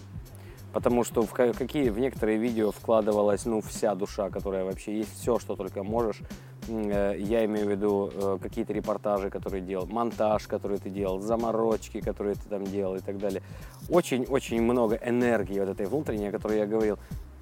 Потому 0.73 1.04
что 1.04 1.23
в, 1.23 1.33
какие, 1.33 1.90
в 1.90 1.99
некоторые 2.00 2.38
видео 2.38 2.73
вкладывалась 2.73 3.45
ну, 3.47 3.61
вся 3.61 3.95
душа, 3.95 4.30
которая 4.30 4.64
вообще 4.64 4.99
есть, 4.99 5.14
все, 5.14 5.38
что 5.38 5.54
только 5.54 5.85
можешь. 5.85 6.23
Э, 6.66 7.14
я 7.16 7.45
имею 7.45 7.66
в 7.68 7.71
виду 7.71 8.11
э, 8.12 8.38
какие-то 8.42 8.73
репортажи, 8.73 9.30
которые 9.30 9.61
делал, 9.61 9.87
монтаж, 9.87 10.49
который 10.49 10.78
ты 10.78 10.90
делал, 10.90 11.21
заморочки, 11.21 12.00
которые 12.00 12.35
ты 12.35 12.49
там 12.49 12.64
делал 12.64 12.97
и 12.97 13.00
так 13.00 13.16
далее. 13.16 13.42
Очень-очень 13.88 14.61
много 14.61 14.97
энергии 14.97 15.61
вот 15.61 15.68
этой 15.68 15.87
внутренней, 15.87 16.30
о 16.30 16.33
которой 16.33 16.59
я 16.59 16.66
говорил. 16.66 16.99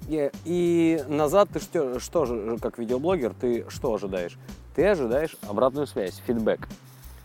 И, 0.07 0.31
и 0.45 1.03
назад 1.07 1.49
ты 1.51 1.59
что, 1.59 1.99
что 1.99 2.25
же, 2.25 2.57
как 2.61 2.77
видеоблогер, 2.77 3.33
ты 3.33 3.65
что 3.69 3.93
ожидаешь? 3.93 4.37
Ты 4.75 4.85
ожидаешь 4.85 5.35
обратную 5.47 5.87
связь, 5.87 6.21
фидбэк. 6.25 6.67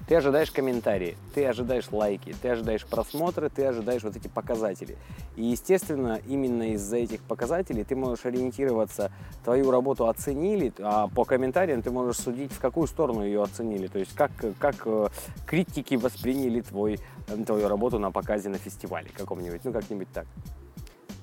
Ты 0.09 0.17
ожидаешь 0.17 0.51
комментарии, 0.51 1.17
ты 1.33 1.47
ожидаешь 1.47 1.87
лайки, 1.93 2.35
ты 2.43 2.49
ожидаешь 2.51 2.85
просмотры, 2.85 3.49
ты 3.49 3.65
ожидаешь 3.65 4.03
вот 4.03 4.17
эти 4.17 4.27
показатели. 4.27 4.99
И, 5.37 5.45
естественно, 5.45 6.21
именно 6.27 6.73
из-за 6.73 6.97
этих 6.97 7.23
показателей 7.23 7.85
ты 7.85 7.95
можешь 7.95 8.27
ориентироваться, 8.27 9.13
твою 9.45 9.71
работу 9.71 10.09
оценили, 10.09 10.73
а 10.81 11.07
по 11.07 11.25
комментариям 11.25 11.83
ты 11.83 11.93
можешь 11.93 12.17
судить, 12.17 12.53
в 12.53 12.59
какую 12.59 12.89
сторону 12.89 13.25
ее 13.25 13.43
оценили. 13.43 13.87
То 13.87 14.01
есть, 14.01 14.15
как, 14.15 14.33
как 14.59 14.75
э, 14.87 15.09
критики 15.47 15.95
восприняли 15.95 16.63
твой, 16.63 16.99
твою 17.47 17.69
работу 17.69 18.01
на 18.01 18.11
показе 18.11 18.49
на 18.49 18.59
фестивале 18.59 19.09
каком-нибудь, 19.17 19.61
ну, 19.65 19.73
как-нибудь 19.73 20.09
так. 20.13 20.27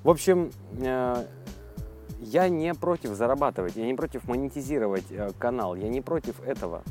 В 0.02 0.08
общем, 0.08 0.50
э, 0.78 1.26
я 2.20 2.48
не 2.48 2.74
против 2.74 3.10
зарабатывать, 3.10 3.76
я 3.76 3.86
не 3.86 3.94
против 3.94 4.28
монетизировать 4.28 5.06
э, 5.10 5.30
канал, 5.38 5.74
я 5.74 5.88
не 5.88 6.00
против 6.00 6.40
этого. 6.46 6.82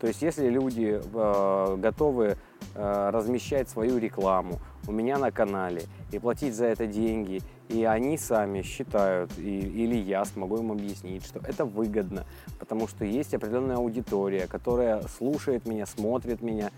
То 0.00 0.06
есть, 0.06 0.22
если 0.22 0.48
люди 0.48 1.00
э, 1.02 1.76
готовы 1.78 2.36
размещать 2.74 3.70
свою 3.70 3.96
рекламу 3.96 4.60
у 4.86 4.92
меня 4.92 5.16
на 5.16 5.30
канале 5.30 5.82
и 6.12 6.18
платить 6.18 6.54
за 6.54 6.66
это 6.66 6.86
деньги, 6.86 7.40
и 7.70 7.84
они 7.84 8.18
сами 8.18 8.60
считают, 8.60 9.30
и, 9.38 9.60
или 9.60 9.96
я 9.96 10.26
смогу 10.26 10.58
им 10.58 10.72
объяснить, 10.72 11.24
что 11.24 11.40
это 11.40 11.64
выгодно, 11.64 12.26
потому 12.58 12.86
что 12.86 13.06
есть 13.06 13.32
определенная 13.32 13.76
аудитория, 13.76 14.46
которая 14.46 15.02
слушает 15.08 15.66
меня, 15.66 15.86
смотрит 15.86 16.42
меня, 16.42 16.70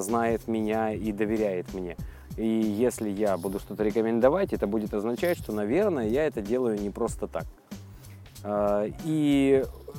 знает 0.00 0.48
меня 0.48 0.92
и 0.92 1.12
доверяет 1.12 1.74
мне. 1.74 1.96
И 2.36 2.46
если 2.46 3.08
я 3.08 3.36
буду 3.38 3.58
что-то 3.58 3.82
рекомендовать, 3.82 4.52
это 4.52 4.66
будет 4.66 4.92
означать, 4.92 5.38
что, 5.38 5.52
наверное, 5.52 6.08
я 6.08 6.26
это 6.26 6.42
делаю 6.42 6.78
не 6.78 6.90
просто 6.90 7.26
так. 7.26 7.46
А, 8.44 8.86
и 9.04 9.64
э, 9.64 9.96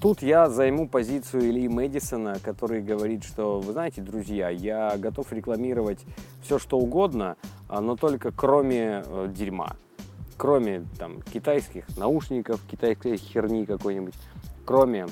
тут 0.00 0.22
я 0.22 0.48
займу 0.48 0.88
позицию 0.88 1.50
Ильи 1.50 1.68
Мэдисона, 1.68 2.38
который 2.42 2.80
говорит, 2.80 3.24
что, 3.24 3.58
вы 3.60 3.72
знаете, 3.72 4.02
друзья, 4.02 4.50
я 4.50 4.96
готов 4.96 5.32
рекламировать 5.32 5.98
все, 6.42 6.58
что 6.60 6.78
угодно, 6.78 7.36
а, 7.68 7.80
но 7.80 7.96
только 7.96 8.30
кроме 8.30 9.02
э, 9.04 9.28
дерьма. 9.34 9.76
Кроме 10.36 10.86
там, 10.98 11.20
китайских 11.22 11.84
наушников, 11.98 12.60
китайской 12.70 13.16
херни 13.16 13.66
какой-нибудь, 13.66 14.14
кроме, 14.64 15.06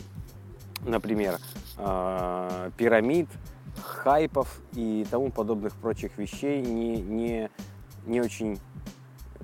например, 0.86 1.38
а, 1.76 2.70
пирамид, 2.76 3.28
хайпов 3.82 4.60
и 4.74 5.06
тому 5.10 5.30
подобных 5.30 5.74
прочих 5.74 6.16
вещей, 6.18 6.60
не, 6.62 7.00
не, 7.00 7.50
не 8.06 8.20
очень 8.20 8.58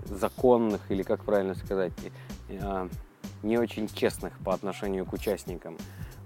законных, 0.07 0.91
или 0.91 1.03
как 1.03 1.25
правильно 1.25 1.55
сказать, 1.55 1.93
а, 2.61 2.89
не 3.43 3.59
очень 3.59 3.89
честных 3.89 4.39
по 4.39 4.55
отношению 4.55 5.07
к 5.07 5.13
участникам. 5.13 5.77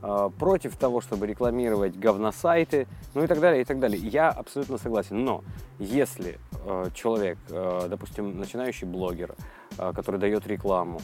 А, 0.03 0.31
против 0.31 0.77
того, 0.77 1.01
чтобы 1.01 1.27
рекламировать 1.27 1.99
говносайты, 1.99 2.87
ну 3.15 3.25
и 3.25 3.27
так 3.27 3.41
далее, 3.41 3.63
и 3.63 3.65
так 3.65 3.79
далее. 3.79 4.01
Я 4.01 4.31
абсолютно 4.31 4.79
согласен. 4.79 5.25
Но 5.25 5.45
если 5.79 6.39
а, 6.65 6.91
человек, 6.93 7.39
допустим, 7.49 8.39
начинающий 8.39 8.87
блогер, 8.87 9.35
который 9.77 10.19
дает 10.19 10.47
рекламу, 10.47 11.01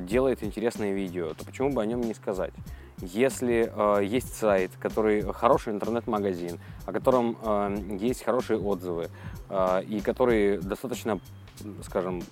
делает 0.00 0.42
интересное 0.42 0.92
видео, 0.92 1.32
то 1.32 1.46
почему 1.46 1.70
бы 1.70 1.80
о 1.80 1.86
нем 1.86 2.02
не 2.02 2.12
сказать? 2.12 2.52
Если 3.00 3.72
э, 3.74 4.04
есть 4.04 4.34
сайт, 4.34 4.72
который 4.80 5.22
хороший 5.32 5.72
интернет-магазин, 5.72 6.58
о 6.86 6.92
котором 6.92 7.36
э, 7.42 7.96
есть 8.00 8.24
хорошие 8.24 8.58
отзывы 8.58 9.08
э, 9.48 9.82
и 9.84 10.00
который 10.00 10.58
достаточно 10.58 11.20
скажем, 11.82 12.22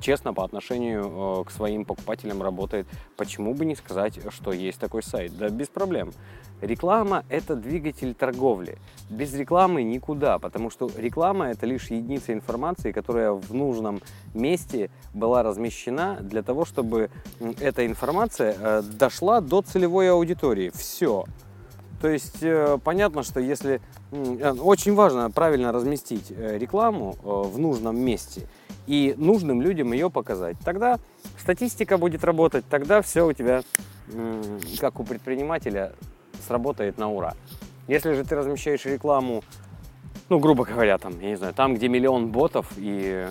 честно 0.00 0.32
по 0.32 0.44
отношению 0.44 1.42
э, 1.42 1.44
к 1.44 1.50
своим 1.50 1.84
покупателям 1.84 2.42
работает, 2.42 2.86
почему 3.16 3.54
бы 3.54 3.64
не 3.64 3.76
сказать, 3.76 4.20
что 4.30 4.52
есть 4.52 4.78
такой 4.78 5.02
сайт? 5.02 5.36
Да 5.36 5.48
без 5.48 5.68
проблем. 5.68 6.12
Реклама– 6.60 7.24
это 7.30 7.56
двигатель 7.56 8.14
торговли. 8.14 8.76
Без 9.08 9.32
рекламы 9.34 9.82
никуда, 9.82 10.38
потому 10.38 10.68
что 10.68 10.90
реклама– 10.96 11.46
это 11.50 11.64
лишь 11.64 11.90
единица 11.90 12.34
информации, 12.34 12.92
которая 12.92 13.32
в 13.32 13.54
нужном 13.54 14.02
месте 14.34 14.90
была 15.14 15.42
размещена 15.42 16.18
для 16.20 16.42
того, 16.42 16.66
чтобы 16.66 17.10
эта 17.60 17.86
информация 17.86 18.54
э, 18.58 18.82
дошла 18.82 19.40
до 19.40 19.62
целевой 19.62 20.09
аудитории. 20.10 20.70
Все. 20.74 21.24
То 22.00 22.08
есть 22.08 22.42
э, 22.42 22.78
понятно, 22.82 23.22
что 23.22 23.40
если 23.40 23.82
э, 24.10 24.52
очень 24.52 24.94
важно 24.94 25.30
правильно 25.30 25.70
разместить 25.70 26.30
э, 26.30 26.56
рекламу 26.56 27.16
в 27.22 27.58
нужном 27.58 27.98
месте 27.98 28.48
и 28.86 29.14
нужным 29.18 29.60
людям 29.60 29.92
ее 29.92 30.10
показать, 30.10 30.56
тогда 30.64 30.98
статистика 31.38 31.98
будет 31.98 32.24
работать, 32.24 32.64
тогда 32.70 33.02
все 33.02 33.26
у 33.26 33.32
тебя, 33.32 33.62
как 34.80 34.98
у 34.98 35.04
предпринимателя, 35.04 35.92
сработает 36.46 36.96
на 36.96 37.12
ура. 37.12 37.34
Если 37.86 38.14
же 38.14 38.24
ты 38.24 38.34
размещаешь 38.34 38.84
рекламу, 38.86 39.44
ну, 40.30 40.38
грубо 40.38 40.64
говоря, 40.64 40.96
там, 40.96 41.20
я 41.20 41.30
не 41.30 41.36
знаю, 41.36 41.52
там, 41.52 41.74
где 41.74 41.88
миллион 41.88 42.28
ботов 42.28 42.72
и 42.76 43.28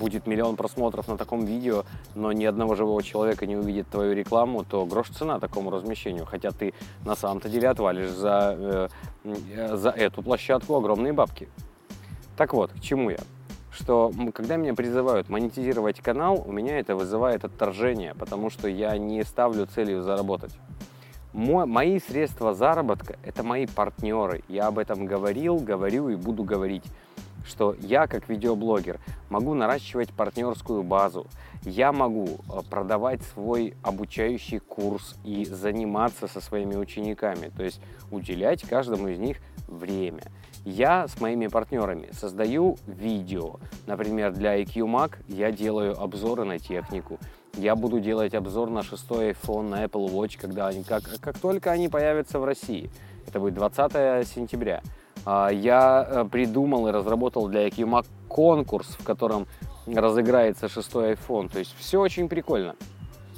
будет 0.00 0.26
миллион 0.26 0.56
просмотров 0.56 1.06
на 1.08 1.16
таком 1.16 1.44
видео, 1.44 1.84
но 2.14 2.32
ни 2.32 2.44
одного 2.46 2.74
живого 2.74 3.02
человека 3.02 3.46
не 3.46 3.56
увидит 3.56 3.88
твою 3.88 4.14
рекламу, 4.14 4.64
то 4.64 4.86
грош 4.86 5.10
цена 5.10 5.38
такому 5.38 5.70
размещению. 5.70 6.26
Хотя 6.26 6.50
ты 6.50 6.72
на 7.04 7.14
самом-то 7.14 7.48
деле 7.48 7.68
отвалишь 7.68 8.10
за, 8.10 8.88
э, 9.24 9.76
за 9.76 9.90
эту 9.90 10.22
площадку 10.22 10.76
огромные 10.76 11.12
бабки. 11.12 11.48
Так 12.36 12.54
вот, 12.54 12.72
к 12.72 12.80
чему 12.80 13.10
я? 13.10 13.20
Что 13.70 14.10
когда 14.34 14.56
меня 14.56 14.74
призывают 14.74 15.28
монетизировать 15.28 16.00
канал, 16.00 16.42
у 16.44 16.52
меня 16.52 16.78
это 16.80 16.96
вызывает 16.96 17.44
отторжение, 17.44 18.14
потому 18.14 18.50
что 18.50 18.68
я 18.68 18.96
не 18.98 19.22
ставлю 19.24 19.66
целью 19.66 20.02
заработать. 20.02 20.52
Мо, 21.32 21.64
мои 21.66 22.00
средства 22.00 22.54
заработка– 22.54 23.16
это 23.24 23.44
мои 23.44 23.66
партнеры. 23.66 24.42
Я 24.48 24.66
об 24.66 24.78
этом 24.78 25.06
говорил, 25.06 25.58
говорю 25.58 26.08
и 26.08 26.16
буду 26.16 26.42
говорить 26.42 26.82
что 27.44 27.74
я 27.80 28.06
как 28.06 28.28
видеоблогер 28.28 29.00
могу 29.28 29.54
наращивать 29.54 30.10
партнерскую 30.10 30.82
базу, 30.82 31.26
я 31.62 31.92
могу 31.92 32.26
э, 32.26 32.60
продавать 32.68 33.22
свой 33.22 33.74
обучающий 33.82 34.58
курс 34.58 35.16
и 35.24 35.44
заниматься 35.44 36.26
со 36.26 36.40
своими 36.40 36.76
учениками, 36.76 37.50
то 37.56 37.62
есть 37.62 37.80
уделять 38.10 38.62
каждому 38.62 39.08
из 39.08 39.18
них 39.18 39.38
время. 39.66 40.22
Я 40.64 41.08
с 41.08 41.20
моими 41.20 41.46
партнерами 41.46 42.10
создаю 42.12 42.76
видео. 42.86 43.56
Например, 43.86 44.32
для 44.32 44.60
IQ 44.60 44.84
Mac 44.84 45.16
я 45.26 45.52
делаю 45.52 45.98
обзоры 45.98 46.44
на 46.44 46.58
технику. 46.58 47.18
Я 47.54 47.74
буду 47.74 47.98
делать 47.98 48.34
обзор 48.34 48.70
на 48.70 48.82
шестой 48.82 49.30
iPhone, 49.30 49.68
на 49.70 49.84
Apple 49.84 50.10
Watch, 50.12 50.38
когда 50.38 50.68
они, 50.68 50.84
как, 50.84 51.02
как 51.20 51.38
только 51.38 51.70
они 51.70 51.88
появятся 51.88 52.38
в 52.38 52.44
России. 52.44 52.90
Это 53.26 53.40
будет 53.40 53.54
20 53.54 54.28
сентября. 54.28 54.82
А, 55.24 55.48
я 55.48 56.06
э, 56.08 56.24
придумал 56.30 56.88
и 56.88 56.90
разработал 56.90 57.48
для 57.48 57.68
IQMac 57.68 58.06
конкурс, 58.28 58.96
в 58.98 59.04
котором 59.04 59.46
разыграется 59.86 60.68
шестой 60.68 61.12
iPhone. 61.12 61.50
То 61.50 61.58
есть 61.58 61.74
все 61.78 62.00
очень 62.00 62.28
прикольно. 62.28 62.76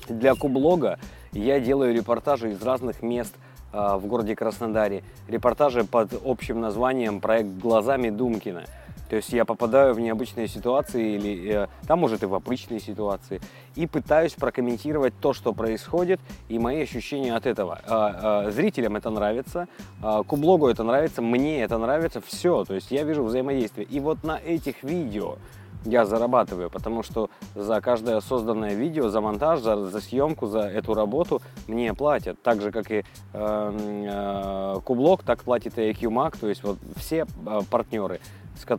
Для 0.08 0.34
Кублога 0.34 0.98
я 1.32 1.60
делаю 1.60 1.94
репортажи 1.94 2.50
из 2.50 2.62
разных 2.62 3.02
мест 3.02 3.34
а, 3.72 3.96
в 3.96 4.06
городе 4.06 4.36
Краснодаре. 4.36 5.02
Репортажи 5.28 5.84
под 5.84 6.12
общим 6.24 6.60
названием 6.60 7.20
«Проект 7.20 7.48
глазами 7.48 8.10
Думкина». 8.10 8.64
То 9.12 9.16
есть 9.16 9.31
я 9.31 9.45
попадаю 9.45 9.92
в 9.92 10.00
необычные 10.00 10.49
ситуации 10.49 11.16
или 11.16 11.64
э, 11.64 11.66
там 11.87 11.99
может 11.99 12.23
и 12.23 12.26
в 12.26 12.35
обычные 12.35 12.81
ситуации 12.81 13.42
и 13.75 13.87
пытаюсь 13.87 14.33
прокомментировать 14.33 15.12
то, 15.21 15.35
что 15.35 15.52
происходит 15.52 16.19
и 16.49 16.59
мои 16.59 16.81
ощущения 16.81 17.37
от 17.37 17.45
этого. 17.45 17.78
А, 17.85 18.47
а, 18.47 18.50
зрителям 18.50 18.97
это 18.97 19.11
нравится, 19.11 19.69
а, 20.02 20.23
кублогу 20.23 20.66
это 20.66 20.83
нравится, 20.83 21.21
мне 21.21 21.62
это 21.62 21.76
нравится, 21.76 22.23
все. 22.26 22.64
То 22.64 22.73
есть 22.73 22.90
я 22.90 23.02
вижу 23.02 23.23
взаимодействие. 23.23 23.87
И 23.87 24.00
вот 24.00 24.25
на 24.25 24.38
этих 24.38 24.83
видео 24.83 25.37
я 25.85 26.07
зарабатываю, 26.07 26.71
потому 26.71 27.02
что 27.02 27.28
за 27.54 27.83
каждое 27.83 28.19
созданное 28.23 28.73
видео, 28.73 29.11
за 29.11 29.21
монтаж, 29.21 29.61
за, 29.61 29.76
за 29.90 30.00
съемку, 30.00 30.47
за 30.47 30.61
эту 30.61 30.95
работу 30.95 31.42
мне 31.66 31.92
платят. 31.92 32.40
Так 32.42 32.62
же, 32.62 32.73
как 32.73 32.90
и 32.90 33.04
э, 33.04 33.04
э, 33.35 34.81
Кублог, 34.85 35.23
так 35.23 35.42
платит 35.42 35.78
и 35.78 35.90
IQ 35.90 36.38
то 36.40 36.49
есть 36.49 36.62
вот 36.62 36.78
все 36.97 37.26
э, 37.47 37.61
партнеры 37.71 38.21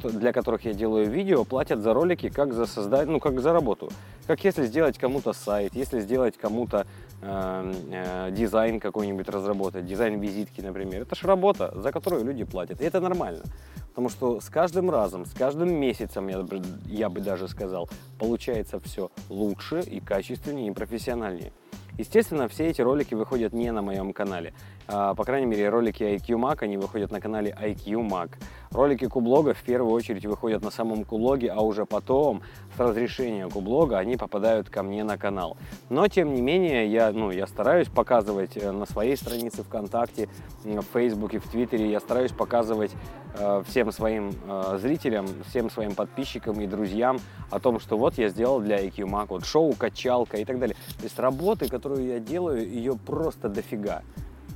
для 0.04 0.32
которых 0.32 0.66
я 0.66 0.74
делаю 0.74 1.10
видео, 1.10 1.44
платят 1.44 1.82
за 1.82 1.94
ролики 1.94 2.30
как 2.30 2.54
за 2.54 2.66
создать, 2.66 3.08
ну 3.08 3.20
как 3.20 3.40
за 3.40 3.54
работу. 3.54 3.90
Как 4.28 4.44
если 4.44 4.66
сделать 4.66 4.98
кому-то 4.98 5.34
сайт, 5.34 5.76
если 5.76 6.00
сделать 6.00 6.38
кому-то 6.38 6.86
э, 7.22 7.74
э, 7.92 8.32
дизайн 8.32 8.80
какой-нибудь 8.80 9.28
разработать, 9.30 9.86
дизайн 9.86 10.20
визитки, 10.20 10.62
например. 10.62 11.02
Это 11.02 11.16
же 11.16 11.28
работа, 11.28 11.74
за 11.76 11.92
которую 11.92 12.24
люди 12.24 12.44
платят. 12.44 12.82
И 12.82 12.86
это 12.86 13.00
нормально. 13.00 13.44
Потому 13.90 14.10
что 14.10 14.40
с 14.40 14.50
каждым 14.50 14.90
разом, 14.90 15.26
с 15.26 15.34
каждым 15.34 15.74
месяцем, 15.74 16.28
я, 16.28 16.46
я 16.86 17.10
бы 17.10 17.20
даже 17.20 17.48
сказал, 17.48 17.90
получается 18.18 18.80
все 18.80 19.12
лучше 19.30 19.82
и 19.82 20.00
качественнее 20.00 20.68
и 20.68 20.72
профессиональнее. 20.72 21.52
Естественно, 21.98 22.48
все 22.48 22.68
эти 22.68 22.82
ролики 22.82 23.14
выходят 23.14 23.54
не 23.54 23.72
на 23.72 23.84
моем 23.84 24.14
канале. 24.14 24.54
А, 24.88 25.14
по 25.16 25.24
крайней 25.24 25.48
мере, 25.48 25.70
ролики 25.70 26.04
IQ 26.04 26.38
Mac, 26.38 26.58
они 26.62 26.78
выходят 26.78 27.12
на 27.12 27.22
канале 27.22 27.56
IQ 27.60 28.08
Mac. 28.08 28.32
Ролики 28.72 29.08
Кублога 29.08 29.54
в 29.54 29.62
первую 29.62 29.94
очередь 29.94 30.26
выходят 30.26 30.64
на 30.64 30.72
самом 30.72 31.06
Кублоге, 31.06 31.52
а 31.52 31.62
уже 31.62 31.86
потом 31.86 32.42
с 32.76 32.80
разрешения 32.80 33.48
Кублога 33.48 34.00
они 34.00 34.18
попадают 34.18 34.70
ко 34.70 34.84
мне 34.84 35.04
на 35.04 35.18
канал. 35.18 35.58
Но, 35.90 36.08
тем 36.08 36.34
не 36.34 36.42
менее, 36.42 36.88
я, 36.92 37.12
ну, 37.12 37.32
я 37.32 37.48
стараюсь 37.48 37.88
показывать 37.88 38.58
э, 38.58 38.72
на 38.72 38.86
своей 38.86 39.16
странице 39.16 39.64
ВКонтакте, 39.64 40.28
в 40.64 40.84
Фейсбуке, 40.94 41.40
в 41.40 41.48
Твиттере, 41.48 41.90
я 41.90 42.00
стараюсь 42.00 42.32
показывать 42.32 42.92
э, 43.38 43.64
всем 43.68 43.92
своим 43.92 44.32
э, 44.48 44.78
зрителям, 44.82 45.28
всем 45.48 45.70
своим 45.70 45.94
подписчикам 45.94 46.60
и 46.60 46.68
друзьям 46.68 47.20
о 47.52 47.60
том, 47.60 47.80
что 47.80 47.98
вот 47.98 48.18
я 48.18 48.30
сделал 48.30 48.60
для 48.60 48.84
IQ 48.84 49.06
Mac, 49.06 49.28
вот 49.30 49.46
шоу, 49.46 49.74
качалка 49.74 50.38
и 50.38 50.46
так 50.46 50.60
далее. 50.60 50.76
То 50.98 51.04
есть 51.04 51.20
работы, 51.20 51.70
которую 51.70 52.06
я 52.06 52.20
делаю, 52.20 52.68
ее 52.68 52.96
просто 52.96 53.50
дофига. 53.50 54.02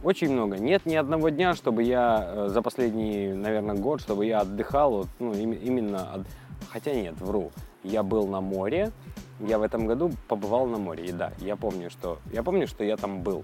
Очень 0.04 0.32
много. 0.32 0.58
Нет 0.58 0.86
ни 0.86 0.96
одного 0.96 1.30
дня, 1.30 1.54
чтобы 1.54 1.84
я 1.84 2.24
э, 2.26 2.48
за 2.50 2.62
последний, 2.62 3.34
наверное, 3.34 3.76
год, 3.76 4.02
чтобы 4.02 4.26
я 4.26 4.42
отдыхал, 4.42 4.92
вот, 4.92 5.08
ну, 5.20 5.34
именно, 5.34 6.14
от... 6.14 6.22
хотя 6.70 6.94
нет, 6.94 7.20
вру. 7.20 7.52
Я 7.84 8.04
был 8.04 8.28
на 8.28 8.42
море, 8.42 8.92
я 9.40 9.58
в 9.58 9.64
этом 9.64 9.88
году 9.88 10.12
побывал 10.28 10.68
на 10.68 10.78
море, 10.78 11.06
и 11.06 11.12
да, 11.12 11.34
я 11.40 11.56
помню, 11.56 11.90
что, 11.90 12.20
я 12.32 12.44
помню, 12.44 12.68
что 12.68 12.84
я 12.84 12.98
там 12.98 13.22
был. 13.22 13.44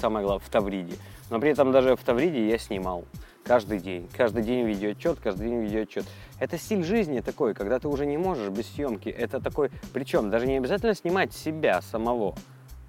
Самое 0.00 0.24
главное, 0.24 0.44
в 0.44 0.48
Тавриде. 0.48 0.96
Но 1.30 1.40
при 1.40 1.50
этом 1.50 1.72
даже 1.72 1.96
в 1.96 2.04
Тавриде 2.04 2.48
я 2.48 2.58
снимал 2.58 3.04
каждый 3.44 3.78
день. 3.78 4.08
Каждый 4.16 4.42
день 4.42 4.66
видеоотчет, 4.66 5.18
каждый 5.22 5.48
день 5.48 5.60
видеоотчет. 5.62 6.04
Это 6.38 6.58
стиль 6.58 6.84
жизни 6.84 7.20
такой, 7.20 7.54
когда 7.54 7.78
ты 7.78 7.88
уже 7.88 8.04
не 8.06 8.18
можешь 8.18 8.50
без 8.50 8.66
съемки. 8.68 9.08
Это 9.08 9.40
такой, 9.40 9.70
причем 9.92 10.30
даже 10.30 10.46
не 10.46 10.56
обязательно 10.56 10.94
снимать 10.94 11.32
себя 11.32 11.80
самого. 11.80 12.34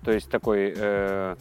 То 0.04 0.12
есть 0.12 0.30
такой 0.30 0.74
э, 0.76 1.36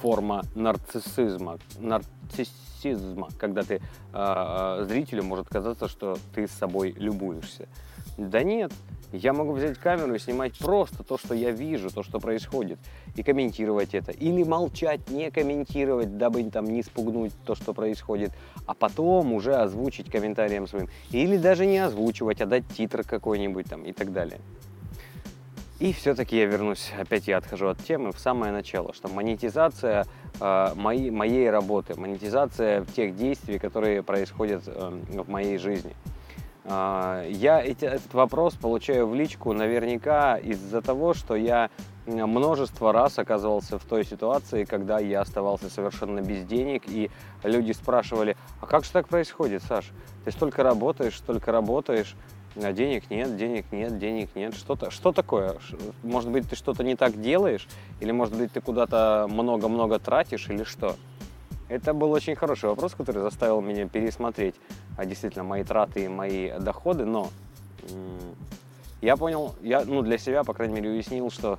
форма 0.00 0.42
нарциссизма, 0.54 1.58
нарциссизма, 1.78 3.28
когда 3.38 3.62
ты 3.62 3.80
э, 4.12 4.84
зрителю 4.88 5.22
может 5.24 5.48
казаться, 5.48 5.88
что 5.88 6.18
ты 6.34 6.46
с 6.46 6.52
собой 6.52 6.92
любуешься. 6.96 7.68
Да 8.16 8.42
нет, 8.42 8.72
я 9.12 9.32
могу 9.32 9.52
взять 9.52 9.78
камеру 9.78 10.14
и 10.14 10.18
снимать 10.18 10.58
просто 10.58 11.02
то, 11.02 11.18
что 11.18 11.34
я 11.34 11.50
вижу, 11.50 11.90
то, 11.90 12.02
что 12.02 12.18
происходит, 12.20 12.78
и 13.16 13.22
комментировать 13.22 13.94
это. 13.94 14.12
Или 14.12 14.42
молчать, 14.42 15.08
не 15.08 15.30
комментировать, 15.30 16.16
дабы 16.16 16.42
там 16.50 16.64
не 16.64 16.82
спугнуть 16.82 17.32
то, 17.44 17.54
что 17.54 17.74
происходит, 17.74 18.32
а 18.66 18.74
потом 18.74 19.32
уже 19.32 19.54
озвучить 19.54 20.10
комментарием 20.10 20.66
своим. 20.66 20.88
Или 21.10 21.36
даже 21.36 21.66
не 21.66 21.78
озвучивать, 21.78 22.40
а 22.40 22.46
дать 22.46 22.66
титр 22.68 23.04
какой-нибудь 23.04 23.66
там 23.66 23.84
и 23.84 23.92
так 23.92 24.12
далее. 24.12 24.40
И 25.80 25.92
все-таки 25.92 26.36
я 26.36 26.46
вернусь, 26.46 26.92
опять 26.96 27.26
я 27.26 27.38
отхожу 27.38 27.66
от 27.66 27.78
темы, 27.78 28.12
в 28.12 28.18
самое 28.20 28.52
начало, 28.52 28.94
что 28.94 29.08
монетизация 29.08 30.06
э, 30.40 30.72
моей, 30.76 31.10
моей 31.10 31.50
работы, 31.50 31.98
монетизация 31.98 32.84
тех 32.84 33.16
действий, 33.16 33.58
которые 33.58 34.04
происходят 34.04 34.62
э, 34.66 35.00
в 35.08 35.28
моей 35.28 35.58
жизни. 35.58 35.96
Э, 36.62 37.26
я 37.28 37.60
эти, 37.60 37.86
этот 37.86 38.14
вопрос 38.14 38.54
получаю 38.54 39.08
в 39.08 39.16
личку 39.16 39.52
наверняка 39.52 40.36
из-за 40.36 40.80
того, 40.80 41.12
что 41.12 41.34
я 41.34 41.70
множество 42.06 42.92
раз 42.92 43.18
оказывался 43.18 43.78
в 43.78 43.84
той 43.84 44.04
ситуации, 44.04 44.64
когда 44.64 45.00
я 45.00 45.22
оставался 45.22 45.68
совершенно 45.70 46.20
без 46.20 46.44
денег, 46.44 46.84
и 46.86 47.10
люди 47.42 47.72
спрашивали, 47.72 48.36
а 48.60 48.66
как 48.66 48.84
же 48.84 48.92
так 48.92 49.08
происходит, 49.08 49.62
Саш? 49.62 49.90
Ты 50.24 50.30
столько 50.30 50.62
работаешь, 50.62 51.16
столько 51.16 51.50
работаешь, 51.50 52.14
а 52.56 52.72
денег 52.72 53.10
нет, 53.10 53.36
денег 53.36 53.66
нет, 53.72 53.98
денег 53.98 54.30
нет. 54.34 54.54
Что-то, 54.54 54.90
что 54.90 55.12
такое? 55.12 55.56
Может 56.02 56.30
быть, 56.30 56.48
ты 56.48 56.56
что-то 56.56 56.84
не 56.84 56.96
так 56.96 57.20
делаешь? 57.20 57.66
Или, 58.00 58.12
может 58.12 58.36
быть, 58.36 58.52
ты 58.52 58.60
куда-то 58.60 59.26
много-много 59.28 59.98
тратишь 59.98 60.48
или 60.48 60.64
что? 60.64 60.96
Это 61.68 61.94
был 61.94 62.12
очень 62.12 62.36
хороший 62.36 62.68
вопрос, 62.68 62.94
который 62.94 63.22
заставил 63.22 63.60
меня 63.60 63.88
пересмотреть 63.88 64.54
а, 64.96 65.06
действительно 65.06 65.44
мои 65.44 65.64
траты 65.64 66.04
и 66.04 66.08
мои 66.08 66.50
доходы, 66.58 67.04
но 67.04 67.30
я 69.00 69.16
понял, 69.16 69.54
я 69.60 69.84
ну, 69.84 70.02
для 70.02 70.18
себя, 70.18 70.44
по 70.44 70.54
крайней 70.54 70.74
мере, 70.74 70.90
уяснил, 70.90 71.30
что 71.30 71.58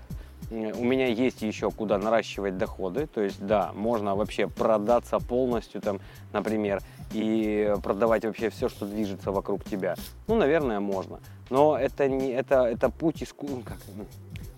у 0.52 0.84
меня 0.84 1.08
есть 1.08 1.42
еще 1.42 1.72
куда 1.72 1.98
наращивать 1.98 2.58
доходы, 2.58 3.08
то 3.08 3.22
есть 3.22 3.44
да, 3.46 3.72
можно 3.74 4.16
вообще 4.16 4.48
продаться 4.48 5.20
полностью, 5.20 5.82
там, 5.82 6.00
например, 6.34 6.82
и 7.14 7.74
продавать 7.84 8.26
вообще 8.26 8.50
все, 8.50 8.70
что 8.70 8.86
движется 8.86 9.32
вокруг 9.32 9.64
тебя. 9.64 9.96
Ну, 10.28 10.36
наверное, 10.36 10.80
можно. 10.80 11.20
Но 11.50 11.78
это 11.78 12.08
не 12.08 12.30
это 12.30 12.64
это 12.64 12.90
путь 12.90 13.22
иску... 13.22 13.48
Ну, 13.50 13.62
как, 13.64 13.78
ну, 13.96 14.06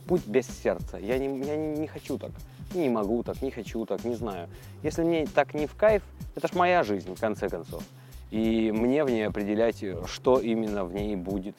путь 0.07 0.25
без 0.27 0.47
сердца. 0.47 0.97
Я 0.97 1.17
не 1.17 1.27
я 1.45 1.55
не, 1.55 1.79
не 1.79 1.87
хочу 1.87 2.17
так. 2.17 2.31
Не 2.73 2.89
могу 2.89 3.23
так, 3.23 3.41
не 3.41 3.51
хочу 3.51 3.85
так, 3.85 4.03
не 4.03 4.15
знаю. 4.15 4.49
Если 4.83 5.03
мне 5.03 5.25
так 5.25 5.53
не 5.53 5.67
в 5.67 5.75
кайф, 5.75 6.03
это 6.35 6.47
ж 6.47 6.53
моя 6.53 6.83
жизнь, 6.83 7.15
в 7.15 7.19
конце 7.19 7.47
концов. 7.49 7.83
И 8.29 8.71
мне 8.71 9.05
в 9.05 9.09
ней 9.09 9.25
определять, 9.25 9.83
что 10.05 10.39
именно 10.39 10.83
в 10.83 10.93
ней 10.93 11.15
будет. 11.15 11.55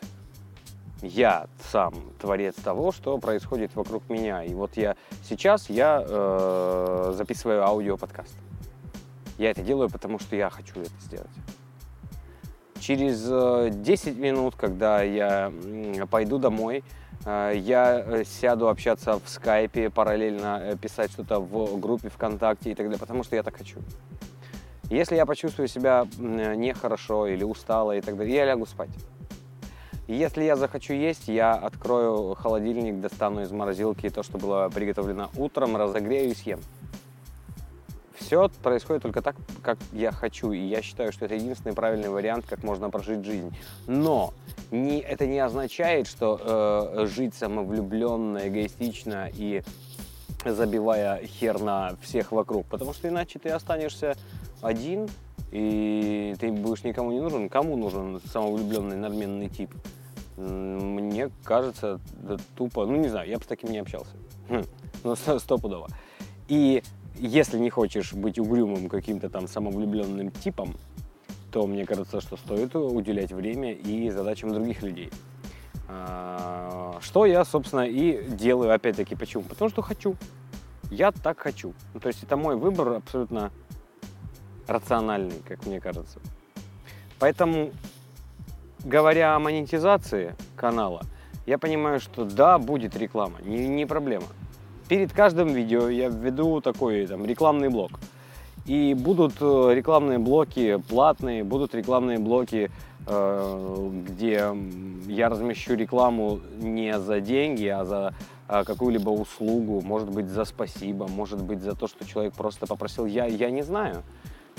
Я 1.02 1.46
сам 1.70 1.94
творец 2.18 2.56
того, 2.56 2.90
что 2.90 3.18
происходит 3.18 3.74
вокруг 3.76 4.08
меня. 4.08 4.42
И 4.42 4.52
вот 4.54 4.76
я 4.76 4.96
сейчас 5.22 5.70
я 5.70 6.04
э, 6.06 7.12
записываю 7.14 7.64
аудиоподкаст. 7.64 8.34
Я 9.38 9.50
это 9.50 9.62
делаю, 9.62 9.88
потому 9.88 10.18
что 10.18 10.34
я 10.34 10.50
хочу 10.50 10.80
это 10.80 10.90
сделать. 11.00 11.30
Через 12.80 13.22
10 13.74 14.06
э, 14.06 14.10
минут, 14.20 14.54
когда 14.56 15.02
я 15.02 15.52
пойду 16.10 16.38
домой, 16.38 16.82
э, 17.24 17.52
я 17.56 18.02
э, 18.04 18.24
сяду 18.24 18.68
общаться 18.68 19.18
в 19.18 19.28
скайпе, 19.28 19.90
параллельно 19.90 20.76
писать 20.80 21.12
что-то 21.12 21.40
в 21.40 21.78
группе 21.78 22.08
ВКонтакте 22.08 22.72
и 22.72 22.74
так 22.74 22.86
далее, 22.86 22.98
потому 22.98 23.22
что 23.22 23.36
я 23.36 23.42
так 23.42 23.56
хочу. 23.56 23.78
Если 24.90 25.16
я 25.16 25.26
почувствую 25.26 25.68
себя 25.68 26.06
нехорошо 26.18 27.26
или 27.26 27.44
устало 27.44 27.96
и 27.96 28.00
так 28.00 28.16
далее, 28.16 28.36
я 28.36 28.44
лягу 28.46 28.66
спать. 28.66 28.90
Если 30.08 30.42
я 30.42 30.56
захочу 30.56 30.94
есть, 30.94 31.28
я 31.28 31.54
открою 31.54 32.34
холодильник, 32.34 33.00
достану 33.00 33.42
из 33.42 33.52
морозилки 33.52 34.10
то, 34.10 34.22
что 34.22 34.38
было 34.38 34.70
приготовлено 34.74 35.30
утром, 35.36 35.76
разогрею 35.76 36.30
и 36.30 36.34
съем 36.34 36.60
все 38.28 38.50
происходит 38.62 39.02
только 39.02 39.22
так, 39.22 39.36
как 39.62 39.78
я 39.92 40.12
хочу. 40.12 40.52
И 40.52 40.58
я 40.58 40.82
считаю, 40.82 41.12
что 41.12 41.24
это 41.24 41.34
единственный 41.34 41.74
правильный 41.74 42.10
вариант, 42.10 42.44
как 42.46 42.62
можно 42.62 42.90
прожить 42.90 43.24
жизнь. 43.24 43.56
Но 43.86 44.34
не, 44.70 45.00
это 45.00 45.26
не 45.26 45.38
означает, 45.38 46.06
что 46.06 46.38
э, 46.38 47.06
жить 47.06 47.34
самовлюбленно, 47.34 48.46
эгоистично 48.46 49.30
и 49.32 49.62
забивая 50.44 51.24
хер 51.24 51.58
на 51.58 51.96
всех 52.02 52.30
вокруг. 52.30 52.66
Потому 52.66 52.92
что 52.92 53.08
иначе 53.08 53.38
ты 53.38 53.48
останешься 53.48 54.14
один, 54.60 55.08
и 55.50 56.34
ты 56.38 56.52
будешь 56.52 56.84
никому 56.84 57.12
не 57.12 57.20
нужен. 57.20 57.48
Кому 57.48 57.78
нужен 57.78 58.20
самовлюбленный, 58.30 58.96
надменный 58.96 59.48
тип? 59.48 59.70
Мне 60.38 61.30
кажется, 61.42 62.00
да, 62.22 62.36
тупо, 62.56 62.86
ну 62.86 62.96
не 62.96 63.08
знаю, 63.08 63.28
я 63.28 63.38
бы 63.38 63.44
с 63.44 63.46
таким 63.46 63.70
не 63.70 63.78
общался. 63.78 64.12
Хм, 64.48 64.64
ну, 65.02 65.16
стопудово. 65.16 65.88
И 66.46 66.82
если 67.16 67.58
не 67.58 67.70
хочешь 67.70 68.12
быть 68.12 68.38
угрюмым 68.38 68.88
каким-то 68.88 69.28
там 69.28 69.48
самовлюбленным 69.48 70.30
типом, 70.30 70.76
то 71.50 71.66
мне 71.66 71.84
кажется, 71.84 72.20
что 72.20 72.36
стоит 72.36 72.76
уделять 72.76 73.32
время 73.32 73.72
и 73.72 74.10
задачам 74.10 74.52
других 74.52 74.82
людей. 74.82 75.10
А, 75.88 76.98
что 77.00 77.26
я, 77.26 77.44
собственно, 77.44 77.86
и 77.88 78.22
делаю, 78.28 78.72
опять-таки, 78.72 79.16
почему? 79.16 79.42
Потому 79.42 79.70
что 79.70 79.82
хочу. 79.82 80.16
Я 80.90 81.10
так 81.10 81.40
хочу. 81.40 81.74
Ну, 81.94 82.00
то 82.00 82.08
есть 82.08 82.22
это 82.22 82.36
мой 82.36 82.56
выбор 82.56 82.94
абсолютно 82.94 83.50
рациональный, 84.68 85.40
как 85.46 85.66
мне 85.66 85.80
кажется. 85.80 86.20
Поэтому, 87.18 87.72
говоря 88.84 89.34
о 89.34 89.38
монетизации 89.38 90.34
канала, 90.56 91.02
я 91.46 91.58
понимаю, 91.58 92.00
что 92.00 92.24
да, 92.24 92.58
будет 92.58 92.96
реклама, 92.96 93.38
не, 93.42 93.68
не 93.68 93.86
проблема 93.86 94.26
перед 94.88 95.12
каждым 95.12 95.48
видео 95.48 95.88
я 95.88 96.08
введу 96.08 96.60
такой 96.60 97.06
там 97.06 97.24
рекламный 97.24 97.68
блок. 97.68 97.92
И 98.66 98.94
будут 98.94 99.34
э, 99.40 99.70
рекламные 99.74 100.18
блоки 100.18 100.82
платные, 100.88 101.44
будут 101.44 101.74
рекламные 101.74 102.18
блоки, 102.18 102.70
э, 103.06 103.90
где 104.08 104.50
я 105.06 105.28
размещу 105.28 105.74
рекламу 105.74 106.40
не 106.58 106.98
за 106.98 107.20
деньги, 107.20 107.66
а 107.66 107.84
за 107.84 108.14
а, 108.46 108.64
какую-либо 108.64 109.10
услугу, 109.10 109.80
может 109.82 110.10
быть 110.10 110.28
за 110.28 110.44
спасибо, 110.44 111.06
может 111.06 111.42
быть 111.42 111.60
за 111.60 111.74
то, 111.74 111.86
что 111.86 112.06
человек 112.06 112.34
просто 112.34 112.66
попросил. 112.66 113.06
Я, 113.06 113.26
я 113.26 113.50
не 113.50 113.62
знаю. 113.62 114.02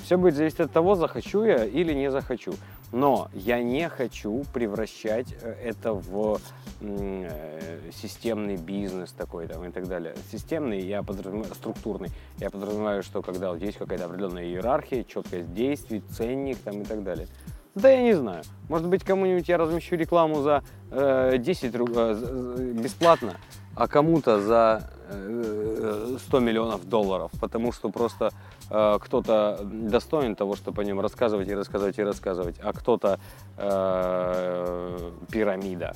Все 0.04 0.18
будет 0.18 0.36
зависеть 0.36 0.60
от 0.60 0.72
того, 0.72 0.96
захочу 0.96 1.44
я 1.44 1.66
или 1.66 1.94
не 1.94 2.10
захочу. 2.10 2.54
Но 2.92 3.30
я 3.34 3.62
не 3.62 3.88
хочу 3.88 4.44
превращать 4.54 5.28
э, 5.42 5.56
это 5.64 5.94
в 5.94 6.40
э, 6.82 7.80
системный 7.94 8.58
бизнес 8.58 9.12
такой 9.12 9.48
там 9.48 9.66
и 9.66 9.72
так 9.72 9.88
далее. 9.88 10.16
Системный, 10.32 10.82
я 10.82 11.04
подразумеваю, 11.04 11.54
структурный. 11.54 12.10
Я 12.38 12.50
подразумеваю, 12.50 13.04
что 13.04 13.22
когда 13.22 13.52
вот 13.52 13.62
есть 13.62 13.78
какая-то 13.78 14.06
определенная 14.06 14.46
иерархия, 14.46 15.04
четкость 15.04 15.54
действий, 15.54 16.02
ценник 16.10 16.58
там 16.60 16.82
и 16.82 16.86
так 16.86 17.04
далее. 17.04 17.28
Да 17.76 17.90
я 17.90 18.02
не 18.02 18.14
знаю. 18.14 18.44
Может 18.68 18.88
быть, 18.88 19.04
кому-нибудь 19.04 19.48
я 19.48 19.58
размещу 19.58 19.96
рекламу 19.96 20.42
за 20.42 20.64
э, 20.92 21.38
10 21.38 21.76
рублей 21.76 21.96
э, 21.98 22.74
бесплатно, 22.74 23.38
а 23.76 23.88
кому-то 23.88 24.42
за 24.42 24.90
100 25.10 26.40
миллионов 26.40 26.88
долларов, 26.88 27.32
потому 27.40 27.72
что 27.72 27.90
просто 27.90 28.32
э, 28.70 29.00
кто-то 29.02 29.60
достоин 29.64 30.36
того, 30.36 30.56
чтобы 30.56 30.82
о 30.82 30.86
нем 30.86 31.00
рассказывать 31.00 31.48
и 31.48 31.56
рассказывать 31.56 32.00
и 32.00 32.04
рассказывать, 32.04 32.56
а 32.62 32.74
кто-то 32.74 33.20
э, 33.58 35.12
пирамида. 35.32 35.96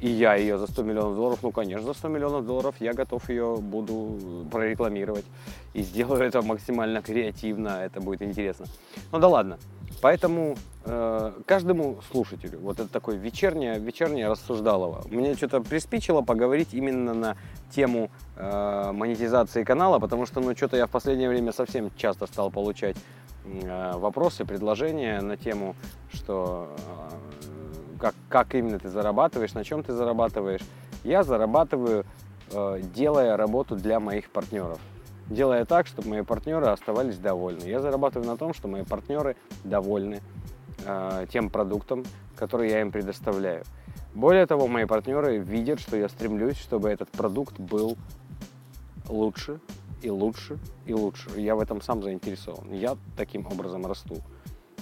И 0.00 0.10
я 0.10 0.34
ее 0.34 0.58
за 0.58 0.66
100 0.66 0.82
миллионов 0.82 1.16
долларов, 1.16 1.38
ну, 1.42 1.52
конечно, 1.52 1.86
за 1.86 1.94
100 1.94 2.08
миллионов 2.08 2.46
долларов 2.46 2.74
я 2.80 2.92
готов 2.92 3.30
ее 3.30 3.56
буду 3.56 4.46
прорекламировать. 4.50 5.24
И 5.74 5.82
сделаю 5.82 6.22
это 6.22 6.42
максимально 6.42 7.00
креативно, 7.00 7.80
это 7.82 8.00
будет 8.00 8.22
интересно. 8.22 8.66
Ну 9.12 9.18
да 9.18 9.28
ладно. 9.28 9.58
Поэтому 10.02 10.50
э, 10.50 10.56
каждому 10.86 11.98
слушателю, 12.12 12.60
вот 12.60 12.78
это 12.78 12.88
такое 12.88 13.16
вечернее, 13.16 13.78
вечернее 13.78 14.28
рассуждалово, 14.28 15.04
мне 15.10 15.34
что-то 15.34 15.60
приспичило 15.60 16.22
поговорить 16.22 16.74
именно 16.74 17.12
на 17.12 17.36
тему 17.70 18.10
э, 18.36 18.92
монетизации 18.92 19.64
канала, 19.64 19.98
потому 19.98 20.26
что, 20.26 20.40
ну, 20.40 20.54
что-то 20.54 20.76
я 20.76 20.86
в 20.86 20.90
последнее 20.90 21.28
время 21.28 21.52
совсем 21.52 21.90
часто 21.96 22.26
стал 22.26 22.50
получать 22.50 22.96
э, 23.44 23.92
вопросы, 23.96 24.44
предложения 24.44 25.20
на 25.20 25.36
тему, 25.36 25.74
что 26.12 26.68
э, 26.78 27.98
как, 27.98 28.14
как 28.28 28.54
именно 28.54 28.78
ты 28.78 28.88
зарабатываешь, 28.88 29.54
на 29.54 29.64
чем 29.64 29.82
ты 29.82 29.92
зарабатываешь. 29.92 30.62
Я 31.02 31.24
зарабатываю, 31.24 32.04
э, 32.52 32.80
делая 32.94 33.36
работу 33.36 33.74
для 33.74 33.98
моих 33.98 34.30
партнеров 34.30 34.78
делая 35.28 35.64
так, 35.64 35.86
чтобы 35.86 36.08
мои 36.08 36.22
партнеры 36.22 36.66
оставались 36.66 37.18
довольны. 37.18 37.64
Я 37.64 37.80
зарабатываю 37.80 38.28
на 38.28 38.36
том, 38.36 38.54
что 38.54 38.68
мои 38.68 38.84
партнеры 38.84 39.36
довольны 39.64 40.20
э, 40.86 41.26
тем 41.32 41.50
продуктом, 41.50 42.04
который 42.36 42.70
я 42.70 42.80
им 42.80 42.92
предоставляю. 42.92 43.64
Более 44.14 44.46
того, 44.46 44.66
мои 44.66 44.86
партнеры 44.86 45.38
видят, 45.38 45.80
что 45.80 45.96
я 45.96 46.08
стремлюсь, 46.08 46.56
чтобы 46.56 46.88
этот 46.88 47.10
продукт 47.10 47.58
был 47.58 47.96
лучше 49.08 49.60
и 50.02 50.10
лучше 50.10 50.58
и 50.86 50.94
лучше. 50.94 51.28
Я 51.36 51.54
в 51.54 51.60
этом 51.60 51.82
сам 51.82 52.02
заинтересован. 52.02 52.72
Я 52.72 52.96
таким 53.16 53.46
образом 53.46 53.84
расту. 53.86 54.16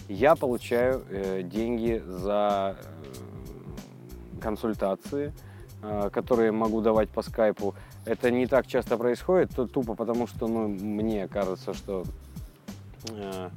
Я 0.08 0.36
получаю 0.36 1.02
э, 1.08 1.42
деньги 1.42 2.02
за 2.06 2.76
э, 2.78 4.40
консультации, 4.40 5.32
э, 5.82 6.10
которые 6.12 6.52
могу 6.52 6.80
давать 6.80 7.08
по 7.08 7.22
скайпу 7.22 7.74
это 8.06 8.30
не 8.30 8.46
так 8.46 8.66
часто 8.66 8.96
происходит, 8.98 9.54
то 9.54 9.66
тупо 9.66 9.94
потому, 9.94 10.26
что 10.26 10.46
ну, 10.46 10.68
мне 10.68 11.26
кажется, 11.26 11.72
что 11.72 12.04
э, 13.10 13.50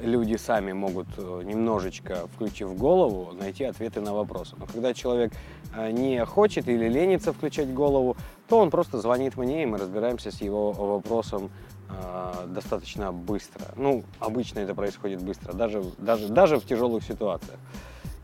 люди 0.00 0.36
сами 0.36 0.72
могут 0.72 1.08
э, 1.16 1.42
немножечко, 1.44 2.28
включив 2.34 2.76
голову, 2.76 3.32
найти 3.32 3.64
ответы 3.64 4.00
на 4.00 4.14
вопросы. 4.14 4.56
Но 4.58 4.66
когда 4.66 4.94
человек 4.94 5.32
э, 5.74 5.90
не 5.90 6.24
хочет 6.24 6.68
или 6.68 6.88
ленится 6.88 7.32
включать 7.32 7.72
голову, 7.72 8.16
то 8.48 8.58
он 8.58 8.70
просто 8.70 8.98
звонит 8.98 9.36
мне, 9.36 9.62
и 9.62 9.66
мы 9.66 9.78
разбираемся 9.78 10.30
с 10.30 10.40
его 10.40 10.72
вопросом 10.72 11.50
э, 11.88 12.46
достаточно 12.48 13.12
быстро. 13.12 13.66
Ну, 13.76 14.04
обычно 14.18 14.60
это 14.60 14.74
происходит 14.74 15.22
быстро, 15.22 15.52
даже, 15.52 15.82
даже, 15.98 16.28
даже 16.28 16.58
в 16.58 16.66
тяжелых 16.66 17.04
ситуациях. 17.04 17.58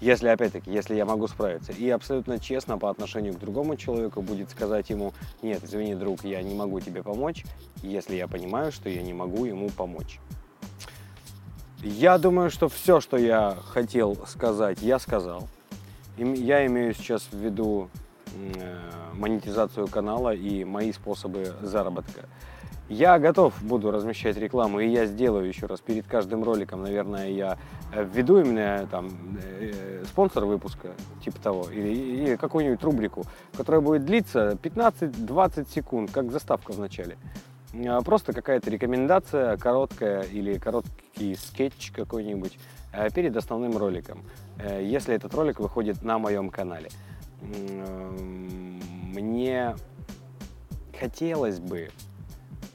Если, 0.01 0.29
опять-таки, 0.29 0.71
если 0.71 0.95
я 0.97 1.07
могу 1.07 1.29
справиться. 1.29 1.73
И 1.73 1.89
абсолютно 1.89 2.39
честно 2.39 2.77
по 2.77 2.91
отношению 2.91 3.33
к 3.33 3.39
другому 3.39 3.77
человеку 3.77 4.21
будет 4.21 4.51
сказать 4.51 4.91
ему, 4.91 5.15
нет, 5.41 5.65
извини, 5.65 5.95
друг, 5.95 6.25
я 6.25 6.43
не 6.43 6.55
могу 6.55 6.81
тебе 6.81 7.03
помочь, 7.03 7.45
если 7.83 8.17
я 8.17 8.29
понимаю, 8.29 8.71
что 8.71 8.91
я 8.91 9.03
не 9.03 9.15
могу 9.15 9.47
ему 9.47 9.71
помочь. 9.71 10.21
Я 11.85 12.17
думаю, 12.17 12.49
что 12.49 12.71
все, 12.71 12.99
что 12.99 13.19
я 13.19 13.59
хотел 13.67 14.17
сказать, 14.27 14.81
я 14.81 14.99
сказал. 14.99 15.49
Я 16.17 16.65
имею 16.65 16.95
сейчас 16.95 17.29
в 17.31 17.37
виду 17.37 17.91
э, 18.35 18.81
монетизацию 19.13 19.87
канала 19.89 20.33
и 20.33 20.65
мои 20.65 20.93
способы 20.93 21.53
заработка. 21.61 22.23
Я 22.89 23.19
готов 23.19 23.53
буду 23.63 23.91
размещать 23.91 24.39
рекламу, 24.39 24.81
и 24.81 24.89
я 24.89 25.05
сделаю 25.05 25.47
еще 25.47 25.67
раз 25.67 25.81
перед 25.81 26.07
каждым 26.07 26.43
роликом, 26.43 26.83
наверное, 26.83 27.29
я 27.29 27.59
э, 27.93 28.03
введу 28.03 28.41
именно 28.41 28.89
там 28.91 29.11
э, 29.43 30.05
спонсор 30.07 30.47
выпуска, 30.47 30.93
типа 31.23 31.39
того, 31.39 31.69
или, 31.71 31.89
или 31.89 32.37
какую-нибудь 32.37 32.83
рубрику, 32.83 33.25
которая 33.55 33.83
будет 33.83 34.07
длиться 34.07 34.57
15-20 34.63 35.71
секунд, 35.71 36.11
как 36.13 36.33
заставка 36.33 36.73
в 36.73 36.79
начале. 36.79 37.19
А, 37.87 38.01
просто 38.03 38.33
какая-то 38.33 38.71
рекомендация 38.71 39.57
короткая 39.57 40.23
или 40.23 40.59
короткий 40.59 41.35
скетч 41.35 41.91
какой-нибудь 41.93 42.59
э, 42.93 43.11
перед 43.11 43.37
основным 43.37 43.77
роликом, 43.77 44.25
если 44.81 45.15
этот 45.15 45.35
ролик 45.35 45.61
выходит 45.61 46.03
на 46.03 46.19
моем 46.19 46.51
канале. 46.51 46.89
Мне 49.15 49.75
хотелось 50.99 51.61
бы 51.61 51.91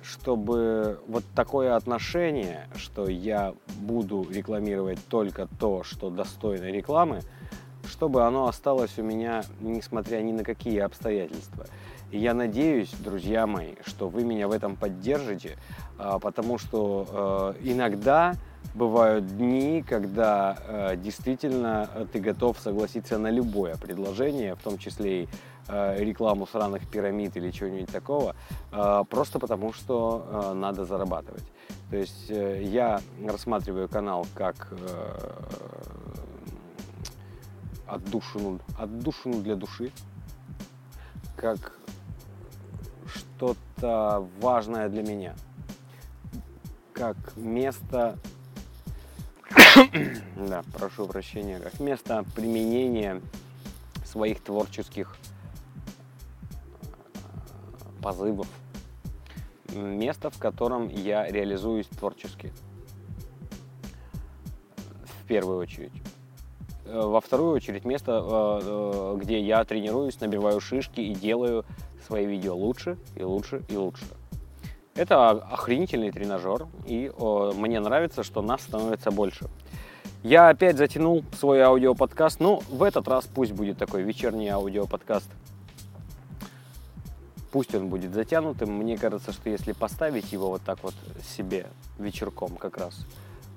чтобы 0.10 1.00
вот 1.08 1.24
такое 1.36 1.76
отношение, 1.76 2.68
что 2.76 3.08
я 3.08 3.54
буду 3.80 4.28
рекламировать 4.30 5.00
только 5.08 5.48
то, 5.60 5.84
что 5.84 6.10
достойно 6.10 6.66
рекламы, 6.66 7.22
чтобы 7.90 8.24
оно 8.26 8.48
осталось 8.48 8.98
у 8.98 9.04
меня, 9.04 9.44
несмотря 9.60 10.22
ни 10.22 10.32
на 10.32 10.44
какие 10.44 10.80
обстоятельства. 10.80 11.66
И 12.12 12.18
я 12.18 12.34
надеюсь, 12.34 12.92
друзья 13.00 13.46
мои, 13.46 13.76
что 13.86 14.10
вы 14.10 14.24
меня 14.24 14.48
в 14.48 14.52
этом 14.52 14.76
поддержите, 14.76 15.58
а, 15.98 16.18
потому 16.18 16.58
что 16.58 17.56
э, 17.62 17.72
иногда 17.72 18.34
бывают 18.74 19.28
дни, 19.38 19.84
когда 19.88 20.58
э, 20.68 20.96
действительно 20.98 21.88
ты 22.12 22.20
готов 22.20 22.58
согласиться 22.60 23.20
на 23.20 23.30
любое 23.30 23.76
предложение, 23.76 24.56
в 24.56 24.62
том 24.64 24.80
числе 24.80 25.24
и 25.24 25.30
э, 25.68 26.04
рекламу 26.04 26.48
сраных 26.48 26.88
пирамид 26.90 27.38
или 27.38 27.52
чего-нибудь 27.52 27.92
такого, 27.92 28.36
просто 29.10 29.38
потому 29.38 29.72
что 29.74 30.54
надо 30.56 30.86
зарабатывать. 30.86 31.44
То 31.92 31.98
есть 31.98 32.30
я 32.30 33.02
рассматриваю 33.24 33.88
канал 33.88 34.26
как 34.34 34.74
отдушину, 37.90 38.60
отдушину 38.78 39.42
для 39.42 39.56
души, 39.56 39.92
как 41.36 41.74
что-то 43.14 44.28
важное 44.40 44.90
для 44.90 45.04
меня, 45.04 45.36
как 46.94 47.16
место, 47.36 48.18
да, 50.36 50.64
прошу 50.74 51.08
прощения, 51.08 51.60
как 51.60 51.80
место 51.80 52.24
применения 52.36 53.22
своих 54.06 54.42
творческих 54.42 55.16
э, 56.82 58.02
позывов, 58.02 58.48
место, 59.74 60.30
в 60.30 60.38
котором 60.38 60.90
я 60.90 61.26
реализуюсь 61.30 61.88
творчески, 61.88 62.52
в 65.06 65.28
первую 65.28 65.60
очередь. 65.60 65.94
Э, 66.92 67.06
во 67.06 67.22
вторую 67.22 67.54
очередь 67.54 67.86
место, 67.86 68.22
э, 68.24 69.18
где 69.20 69.40
я 69.40 69.64
тренируюсь, 69.64 70.20
набиваю 70.20 70.60
шишки 70.60 71.02
и 71.02 71.14
делаю 71.14 71.66
свои 72.08 72.26
видео 72.26 72.56
лучше 72.56 72.98
и 73.16 73.24
лучше 73.24 73.64
и 73.70 73.78
лучше. 73.78 74.06
Это 74.96 75.30
охренительный 75.30 76.12
тренажер, 76.12 76.68
и 76.86 77.10
мне 77.56 77.80
нравится, 77.80 78.22
что 78.24 78.42
нас 78.42 78.62
становится 78.62 79.12
больше. 79.12 79.48
Я 80.24 80.50
опять 80.50 80.78
затянул 80.78 81.24
свой 81.40 81.62
аудиоподкаст, 81.62 82.42
но 82.42 82.60
в 82.70 82.84
этот 82.84 83.08
раз 83.08 83.26
пусть 83.26 83.54
будет 83.54 83.78
такой 83.78 84.02
вечерний 84.04 84.50
аудиоподкаст. 84.50 85.30
Пусть 87.52 87.74
он 87.74 87.88
будет 87.88 88.14
затянутым. 88.14 88.74
Мне 88.74 88.98
кажется, 88.98 89.32
что 89.32 89.50
если 89.50 89.72
поставить 89.72 90.34
его 90.34 90.50
вот 90.50 90.64
так 90.64 90.84
вот 90.84 90.96
себе 91.24 91.68
вечерком 91.98 92.58
как 92.58 92.78
раз, 92.78 93.06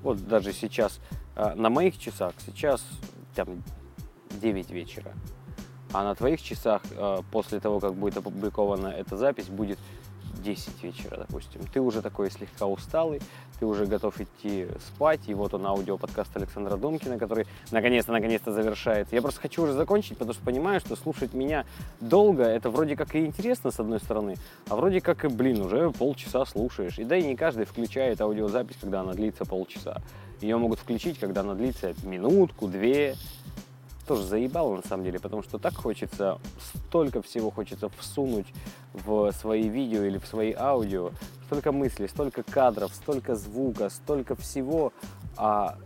вот 0.02 0.26
даже 0.26 0.52
сейчас 0.52 1.00
а, 1.34 1.54
на 1.54 1.70
моих 1.70 1.98
часах, 1.98 2.34
сейчас 2.44 2.84
там 3.34 3.62
9 4.30 4.70
вечера, 4.70 5.12
а 5.92 6.04
на 6.04 6.14
твоих 6.14 6.40
часах 6.40 6.82
э, 6.90 7.18
после 7.30 7.60
того, 7.60 7.78
как 7.78 7.94
будет 7.94 8.16
опубликована 8.16 8.88
эта 8.88 9.16
запись, 9.16 9.46
будет 9.46 9.78
10 10.42 10.82
вечера, 10.82 11.16
допустим. 11.16 11.62
Ты 11.72 11.80
уже 11.80 12.02
такой 12.02 12.30
слегка 12.30 12.66
усталый, 12.66 13.20
ты 13.58 13.66
уже 13.66 13.86
готов 13.86 14.20
идти 14.20 14.66
спать, 14.86 15.20
и 15.26 15.34
вот 15.34 15.54
он 15.54 15.64
аудиоподкаст 15.66 16.36
Александра 16.36 16.76
Домкина, 16.76 17.18
который 17.18 17.46
наконец-то, 17.70 18.12
наконец-то 18.12 18.52
завершается. 18.52 19.14
Я 19.14 19.22
просто 19.22 19.40
хочу 19.40 19.62
уже 19.62 19.72
закончить, 19.72 20.18
потому 20.18 20.34
что 20.34 20.44
понимаю, 20.44 20.80
что 20.80 20.96
слушать 20.96 21.32
меня 21.32 21.64
долго, 22.00 22.42
это 22.42 22.70
вроде 22.70 22.96
как 22.96 23.14
и 23.14 23.24
интересно, 23.24 23.70
с 23.70 23.78
одной 23.78 24.00
стороны, 24.00 24.36
а 24.68 24.76
вроде 24.76 25.00
как 25.00 25.24
и, 25.24 25.28
блин, 25.28 25.60
уже 25.62 25.90
полчаса 25.90 26.44
слушаешь. 26.44 26.98
И 26.98 27.04
да 27.04 27.16
и 27.16 27.22
не 27.22 27.36
каждый 27.36 27.64
включает 27.64 28.20
аудиозапись, 28.20 28.76
когда 28.80 29.00
она 29.00 29.12
длится 29.12 29.44
полчаса. 29.44 30.02
Ее 30.40 30.56
могут 30.56 30.80
включить, 30.80 31.20
когда 31.20 31.42
она 31.42 31.54
длится 31.54 31.94
минутку, 32.02 32.66
две, 32.66 33.14
тоже 34.06 34.24
заебало 34.24 34.76
на 34.76 34.82
самом 34.82 35.04
деле, 35.04 35.18
потому 35.20 35.42
что 35.42 35.58
так 35.58 35.74
хочется, 35.74 36.38
столько 36.60 37.22
всего 37.22 37.50
хочется 37.50 37.88
всунуть 37.98 38.46
в 38.92 39.32
свои 39.32 39.68
видео 39.68 40.04
или 40.04 40.18
в 40.18 40.26
свои 40.26 40.52
аудио, 40.56 41.10
столько 41.46 41.72
мыслей, 41.72 42.08
столько 42.08 42.42
кадров, 42.42 42.92
столько 42.94 43.34
звука, 43.36 43.90
столько 43.90 44.34
всего, 44.34 44.92
а 45.36 45.78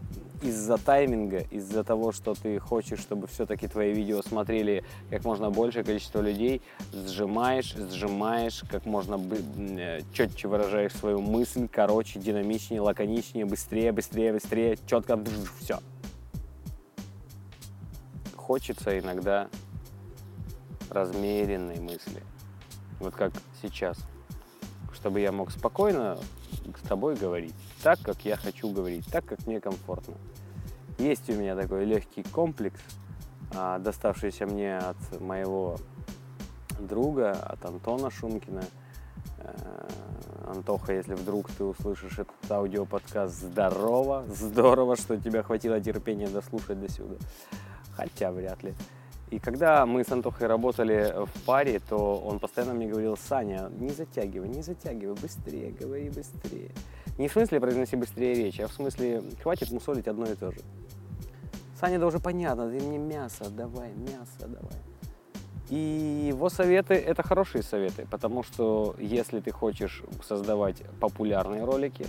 из-за 0.42 0.76
тайминга, 0.76 1.40
из-за 1.50 1.83
того, 1.83 2.12
что 2.12 2.35
ты 2.35 2.59
хочешь, 2.59 3.00
чтобы 3.00 3.26
все-таки 3.26 3.68
твои 3.68 3.92
видео 3.92 4.22
смотрели 4.22 4.85
как 5.11 5.24
можно 5.24 5.50
большее 5.50 5.85
количество 5.85 6.20
людей, 6.20 6.62
сжимаешь, 6.92 7.74
сжимаешь, 7.74 8.62
как 8.70 8.85
можно 8.87 9.18
э, 9.59 10.00
четче 10.12 10.48
выражаешь 10.48 10.92
свою 10.94 11.20
мысль, 11.20 11.68
короче, 11.70 12.18
динамичнее, 12.18 12.81
лаконичнее, 12.81 13.46
быстрее, 13.46 13.92
быстрее, 13.92 14.33
быстрее, 14.33 14.79
четко, 14.87 15.18
все 15.61 15.79
хочется 18.47 18.97
иногда 18.97 19.49
размеренной 20.89 21.81
мысли. 21.81 22.23
Вот 23.01 23.15
как 23.15 23.33
сейчас. 23.61 23.99
Чтобы 24.95 25.19
я 25.21 25.33
мог 25.33 25.51
спокойно 25.51 26.17
с 26.83 26.89
тобой 26.89 27.17
говорить 27.17 27.55
так, 27.83 27.99
как 28.01 28.25
я 28.25 28.37
хочу 28.37 28.73
говорить, 28.73 29.05
так, 29.11 29.25
как 29.25 29.45
мне 29.47 29.61
комфортно. 29.61 30.15
Есть 30.99 31.29
у 31.29 31.33
меня 31.33 31.57
такой 31.57 31.85
легкий 31.85 32.23
комплекс, 32.23 32.81
а, 33.53 33.81
доставшийся 33.81 34.47
мне 34.47 34.79
от 34.79 35.21
моего 35.21 35.79
друга, 36.79 37.33
от 37.33 37.65
Антона 37.65 38.11
Шумкина. 38.11 38.63
Э, 39.39 39.89
Антоха, 40.47 40.93
если 40.93 41.15
вдруг 41.15 41.51
ты 41.51 41.65
услышишь 41.65 42.19
этот 42.19 42.51
аудиоподкаст, 42.51 43.35
здорово, 43.35 44.25
здорово, 44.29 44.97
что 44.97 45.17
тебя 45.17 45.43
хватило 45.43 45.81
терпения 45.81 46.29
дослушать 46.29 46.81
до 46.81 46.89
сюда 46.89 47.17
хотя 47.97 48.31
вряд 48.31 48.63
ли. 48.63 48.75
И 49.31 49.41
когда 49.41 49.87
мы 49.87 50.05
с 50.05 50.13
Антохой 50.13 50.47
работали 50.47 51.13
в 51.27 51.45
паре, 51.45 51.81
то 51.81 52.17
он 52.17 52.39
постоянно 52.39 52.75
мне 52.75 52.87
говорил, 52.87 53.17
Саня, 53.17 53.69
не 53.71 53.91
затягивай, 53.91 54.49
не 54.49 54.63
затягивай, 54.63 55.17
быстрее, 55.21 55.73
говори 55.73 56.11
быстрее. 56.11 56.71
Не 57.19 57.27
в 57.27 57.33
смысле 57.33 57.61
произноси 57.61 57.97
быстрее 57.97 58.35
речь, 58.35 58.61
а 58.61 58.69
в 58.69 58.73
смысле 58.73 59.23
хватит 59.43 59.73
мусолить 59.73 60.07
одно 60.07 60.27
и 60.27 60.35
то 60.37 60.53
же. 60.53 60.61
Саня, 61.81 61.99
да 61.99 62.07
уже 62.07 62.21
понятно, 62.21 62.71
ты 62.71 62.81
мне 62.81 62.99
мясо 62.99 63.51
давай, 63.51 63.93
мясо 63.95 64.47
давай. 64.47 64.81
И 65.71 66.29
его 66.29 66.49
советы– 66.49 66.95
это 66.95 67.25
хорошие 67.25 67.63
советы, 67.65 68.07
потому 68.09 68.45
что 68.45 68.95
если 69.01 69.41
ты 69.41 69.51
хочешь 69.51 70.05
создавать 70.23 70.83
популярные 71.01 71.65
ролики, 71.65 72.07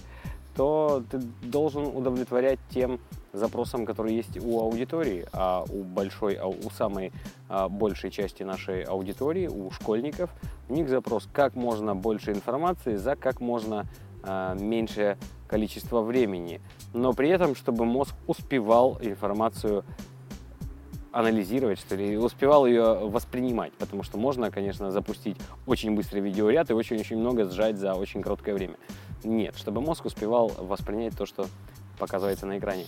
то 0.58 1.04
ты 1.10 1.20
должен 1.44 1.86
удовлетворять 1.86 2.60
тем 2.72 3.00
запросам, 3.32 3.86
которые 3.86 4.18
есть 4.18 4.38
у 4.44 4.60
аудитории, 4.60 5.26
а 5.32 5.64
у 5.70 5.84
большой, 5.84 6.34
а 6.34 6.48
у 6.48 6.70
самой 6.72 7.14
а, 7.48 7.70
большей 7.70 8.10
части 8.10 8.42
нашей 8.42 8.82
аудитории, 8.82 9.48
у 9.48 9.70
школьников, 9.70 10.32
у 10.68 10.74
них 10.74 10.90
запрос 10.90 11.30
как 11.32 11.56
можно 11.56 11.96
больше 11.96 12.32
информации 12.32 12.96
за 12.96 13.16
как 13.16 13.40
можно 13.40 13.86
а, 14.24 14.56
меньшее 14.56 15.20
количество 15.48 16.02
времени, 16.02 16.60
но 16.94 17.14
при 17.14 17.30
этом, 17.30 17.56
чтобы 17.56 17.86
мозг 17.86 18.16
успевал 18.26 18.98
информацию 19.00 19.86
анализировать, 21.18 21.80
что 21.80 21.96
ли, 21.96 22.14
и 22.14 22.16
успевал 22.16 22.68
ее 22.68 23.10
воспринимать, 23.10 23.74
потому 23.74 24.04
что 24.04 24.20
можно, 24.20 24.52
конечно, 24.52 24.92
запустить 24.92 25.38
очень 25.66 25.96
быстрый 25.96 26.20
видеоряд 26.20 26.70
и 26.70 26.74
очень-очень 26.74 27.18
много 27.18 27.46
сжать 27.46 27.78
за 27.78 27.96
очень 27.96 28.22
короткое 28.22 28.54
время. 28.54 28.76
Нет, 29.24 29.56
чтобы 29.58 29.82
мозг 29.82 30.06
успевал 30.06 30.52
воспринять 30.60 31.18
то, 31.18 31.26
что 31.26 31.48
показывается 31.98 32.46
на 32.46 32.60
экране. 32.60 32.86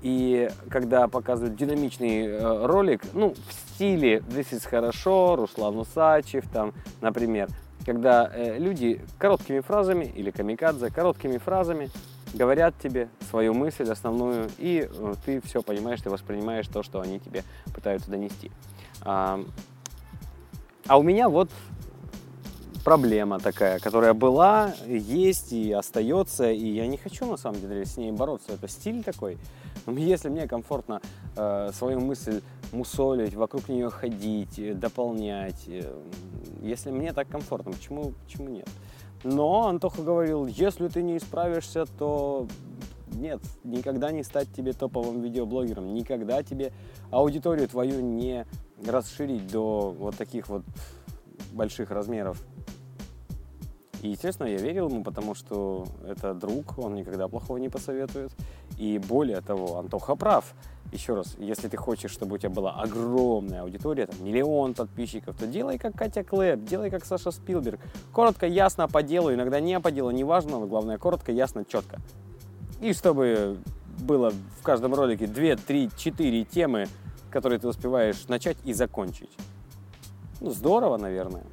И 0.00 0.48
когда 0.70 1.08
показывают 1.08 1.56
динамичный 1.56 2.26
э, 2.26 2.66
ролик, 2.66 3.02
ну, 3.12 3.34
в 3.34 3.52
стиле 3.52 4.18
«This 4.18 4.52
is 4.52 4.66
хорошо», 4.66 5.36
Руслан 5.36 5.76
Усачев, 5.76 6.48
там, 6.50 6.72
например, 7.02 7.48
когда 7.84 8.30
э, 8.32 8.58
люди 8.58 9.02
короткими 9.18 9.60
фразами 9.60 10.06
или 10.06 10.30
камикадзе, 10.30 10.90
короткими 10.90 11.36
фразами 11.36 11.90
говорят 12.34 12.74
тебе 12.78 13.08
свою 13.30 13.54
мысль 13.54 13.90
основную, 13.90 14.48
и 14.58 14.88
э, 14.90 15.14
ты 15.24 15.40
все 15.40 15.62
понимаешь, 15.62 16.00
ты 16.00 16.10
воспринимаешь 16.10 16.66
то, 16.68 16.82
что 16.82 17.00
они 17.00 17.20
тебе 17.20 17.44
пытаются 17.74 18.10
донести. 18.10 18.50
А, 19.02 19.44
а 20.86 20.98
у 20.98 21.02
меня 21.02 21.28
вот 21.28 21.50
проблема 22.88 23.38
такая, 23.38 23.78
которая 23.80 24.14
была, 24.14 24.72
есть 24.86 25.52
и 25.52 25.72
остается, 25.72 26.50
и 26.50 26.66
я 26.66 26.86
не 26.86 26.96
хочу 26.96 27.26
на 27.26 27.36
самом 27.36 27.60
деле 27.60 27.84
с 27.84 27.98
ней 27.98 28.12
бороться. 28.12 28.52
Это 28.52 28.66
стиль 28.66 29.04
такой. 29.04 29.36
Но 29.84 29.92
если 29.98 30.28
мне 30.30 30.48
комфортно 30.48 31.00
э, 31.36 31.70
свою 31.74 32.00
мысль 32.00 32.40
мусолить, 32.72 33.34
вокруг 33.34 33.68
нее 33.68 33.90
ходить, 33.90 34.58
э, 34.58 34.74
дополнять, 34.74 35.68
э, 35.68 35.92
если 36.62 36.90
мне 36.90 37.12
так 37.12 37.28
комфортно, 37.28 37.72
почему, 37.72 38.14
почему 38.24 38.48
нет? 38.48 38.68
Но 39.24 39.66
Антоха 39.66 40.02
говорил, 40.02 40.46
если 40.46 40.88
ты 40.88 41.02
не 41.02 41.16
исправишься, 41.16 41.86
то 41.86 42.46
нет, 43.14 43.40
никогда 43.64 44.12
не 44.12 44.22
стать 44.22 44.52
тебе 44.52 44.72
топовым 44.72 45.20
видеоблогером, 45.22 45.92
никогда 45.94 46.42
тебе 46.42 46.72
аудиторию 47.10 47.68
твою 47.68 48.00
не 48.00 48.46
расширить 48.86 49.50
до 49.50 49.94
вот 49.98 50.16
таких 50.16 50.48
вот 50.48 50.62
больших 51.52 51.90
размеров 51.90 52.40
И, 54.02 54.10
естественно, 54.10 54.46
я 54.46 54.58
верил 54.58 54.88
ему, 54.88 55.02
потому 55.02 55.34
что 55.34 55.86
это 56.06 56.34
друг, 56.34 56.78
он 56.78 56.94
никогда 56.94 57.26
плохого 57.28 57.56
не 57.58 57.68
посоветует. 57.68 58.30
И 58.78 58.98
более 58.98 59.40
того, 59.40 59.78
Антоха 59.78 60.14
прав. 60.14 60.54
Еще 60.92 61.14
раз, 61.14 61.34
если 61.38 61.68
ты 61.68 61.76
хочешь, 61.76 62.10
чтобы 62.10 62.36
у 62.36 62.38
тебя 62.38 62.48
была 62.48 62.80
огромная 62.80 63.62
аудитория, 63.62 64.06
там, 64.06 64.24
миллион 64.24 64.72
подписчиков, 64.72 65.36
то 65.36 65.46
делай 65.46 65.76
как 65.76 65.94
Катя 65.94 66.24
Клэп, 66.24 66.64
делай 66.64 66.88
как 66.88 67.04
Саша 67.04 67.30
Спилберг. 67.30 67.78
Коротко, 68.12 68.46
ясно, 68.46 68.88
по 68.88 69.02
делу, 69.02 69.34
иногда 69.34 69.60
не 69.60 69.78
по 69.80 69.90
делу, 69.90 70.10
неважно, 70.10 70.52
но 70.60 70.66
главное 70.66 70.96
коротко, 70.96 71.30
ясно, 71.30 71.66
четко. 71.66 71.98
И 72.80 72.94
чтобы 72.94 73.58
было 74.00 74.30
в 74.30 74.62
каждом 74.62 74.94
ролике 74.94 75.26
2, 75.26 75.56
3, 75.56 75.90
4 75.94 76.44
темы, 76.44 76.86
которые 77.30 77.58
ты 77.58 77.68
успеваешь 77.68 78.26
начать 78.28 78.56
и 78.64 78.72
закончить. 78.72 79.30
Ну, 80.40 80.50
здорово, 80.50 80.96
наверное. 80.96 81.44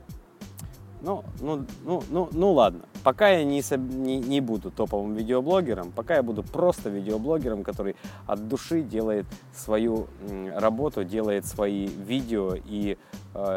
Ну, 1.02 1.26
ну, 1.42 1.66
ну, 1.84 2.04
ну, 2.10 2.30
ну 2.32 2.54
ладно. 2.54 2.86
Пока 3.06 3.30
я 3.30 3.44
не, 3.44 3.62
не, 3.78 4.18
не 4.18 4.42
буду 4.42 4.72
топовым 4.72 5.14
видеоблогером, 5.14 5.92
пока 5.92 6.16
я 6.16 6.24
буду 6.24 6.42
просто 6.42 6.90
видеоблогером, 6.90 7.64
который 7.64 7.96
от 8.26 8.48
души 8.48 8.82
делает 8.82 9.28
свою 9.54 10.08
работу, 10.56 11.04
делает 11.04 11.46
свои 11.46 11.86
видео, 11.86 12.56
и 12.56 12.98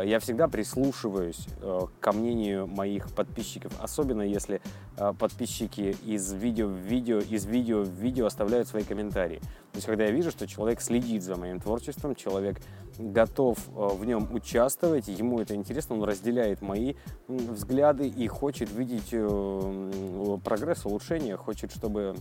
я 0.05 0.19
всегда 0.19 0.49
прислушиваюсь 0.49 1.47
э, 1.61 1.81
ко 2.01 2.12
мнению 2.12 2.67
моих 2.67 3.11
подписчиков, 3.11 3.73
особенно 3.81 4.23
если 4.23 4.61
э, 4.97 5.12
подписчики 5.17 5.97
из 6.05 6.33
видео 6.33 6.67
в 6.67 6.75
видео, 6.77 7.19
из 7.19 7.47
видео 7.47 7.83
в 7.83 7.88
видео 7.88 8.27
оставляют 8.27 8.67
свои 8.67 8.83
комментарии. 8.83 9.38
То 9.38 9.77
есть, 9.77 9.87
когда 9.87 10.05
я 10.05 10.11
вижу, 10.11 10.33
что 10.33 10.49
человек 10.49 10.81
следит 10.81 11.23
за 11.23 11.37
моим 11.37 11.61
творчеством, 11.61 12.17
человек 12.17 12.61
готов 12.99 13.59
э, 13.69 13.88
в 13.95 14.05
нем 14.05 14.29
участвовать, 14.33 15.07
ему 15.07 15.41
это 15.41 15.55
интересно, 15.55 15.95
он 15.95 16.03
разделяет 16.03 16.61
мои 16.61 16.95
взгляды 17.29 18.09
и 18.09 18.27
хочет 18.27 18.73
видеть 18.73 19.11
э, 19.12 20.38
прогресс, 20.43 20.85
улучшение, 20.87 21.37
хочет, 21.37 21.71
чтобы 21.73 22.17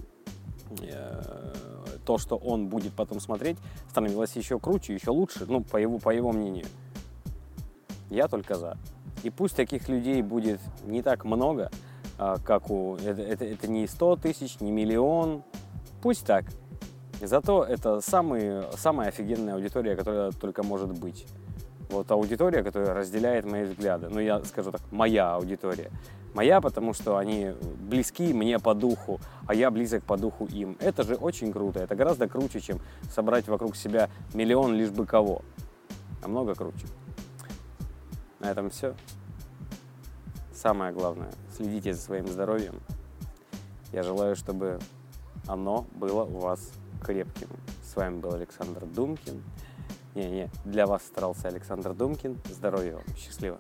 э, 0.82 1.54
то, 2.06 2.18
что 2.18 2.38
он 2.38 2.68
будет 2.68 2.94
потом 2.94 3.20
смотреть, 3.20 3.58
становилось 3.90 4.36
еще 4.36 4.60
круче, 4.60 4.94
еще 4.94 5.10
лучше, 5.10 5.46
ну, 5.48 5.64
по 5.64 5.78
его, 5.78 5.98
по 5.98 6.10
его 6.12 6.32
мнению. 6.32 6.66
Я 8.10 8.28
только 8.28 8.56
за. 8.56 8.78
И 9.24 9.30
пусть 9.30 9.56
таких 9.56 9.90
людей 9.90 10.22
будет 10.22 10.60
не 10.86 11.02
так 11.02 11.26
много, 11.26 11.70
а, 12.18 12.38
как 12.38 12.70
у... 12.70 12.96
Это, 12.98 13.22
это, 13.22 13.46
это 13.46 13.68
не 13.68 13.88
100 13.88 14.18
тысяч, 14.18 14.60
не 14.60 14.72
миллион. 14.72 15.44
Пусть 16.02 16.26
так. 16.26 16.46
Зато 17.22 17.64
это 17.64 18.00
самый, 18.02 18.64
самая 18.78 19.10
офигенная 19.10 19.56
аудитория, 19.56 19.96
которая 19.96 20.32
только 20.32 20.64
может 20.64 20.98
быть. 20.98 21.26
Вот 21.90 22.12
аудитория, 22.12 22.64
которая 22.64 22.94
разделяет 22.94 23.46
мои 23.46 23.64
взгляды. 23.64 24.10
Ну, 24.10 24.20
я 24.20 24.44
скажу 24.44 24.72
так, 24.72 24.82
моя 24.92 25.36
аудитория. 25.36 25.90
Моя, 26.34 26.62
потому 26.62 26.94
что 26.94 27.18
они 27.18 27.54
близки 27.80 28.34
мне 28.34 28.60
по 28.60 28.76
духу, 28.76 29.20
а 29.48 29.56
я 29.56 29.72
близок 29.72 30.04
по 30.04 30.18
духу 30.18 30.46
им. 30.46 30.78
Это 30.80 31.04
же 31.04 31.16
очень 31.16 31.52
круто. 31.52 31.80
Это 31.80 31.96
гораздо 31.96 32.28
круче, 32.28 32.60
чем 32.60 32.80
собрать 33.10 33.48
вокруг 33.48 33.76
себя 33.76 34.10
миллион 34.34 34.76
лишь 34.76 34.92
бы 34.92 35.06
кого. 35.06 35.42
Намного 36.22 36.54
круче. 36.54 36.86
На 38.40 38.52
этом 38.52 38.70
все. 38.70 38.96
Самое 40.54 40.92
главное, 40.92 41.32
следите 41.56 41.94
за 41.94 42.02
своим 42.02 42.28
здоровьем. 42.28 42.80
Я 43.92 44.04
желаю, 44.04 44.36
чтобы 44.36 44.80
оно 45.48 45.88
было 45.94 46.24
у 46.24 46.40
вас 46.40 46.72
крепким. 47.04 47.50
С 47.84 47.96
вами 47.96 48.20
был 48.20 48.34
Александр 48.34 48.86
Думкин. 48.86 49.44
Не-не, 50.16 50.50
для 50.66 50.88
вас 50.88 51.04
старался 51.04 51.48
Александр 51.48 51.94
Думкин. 51.94 52.40
Здоровья 52.50 52.96
вам, 52.96 53.06
счастливо. 53.16 53.60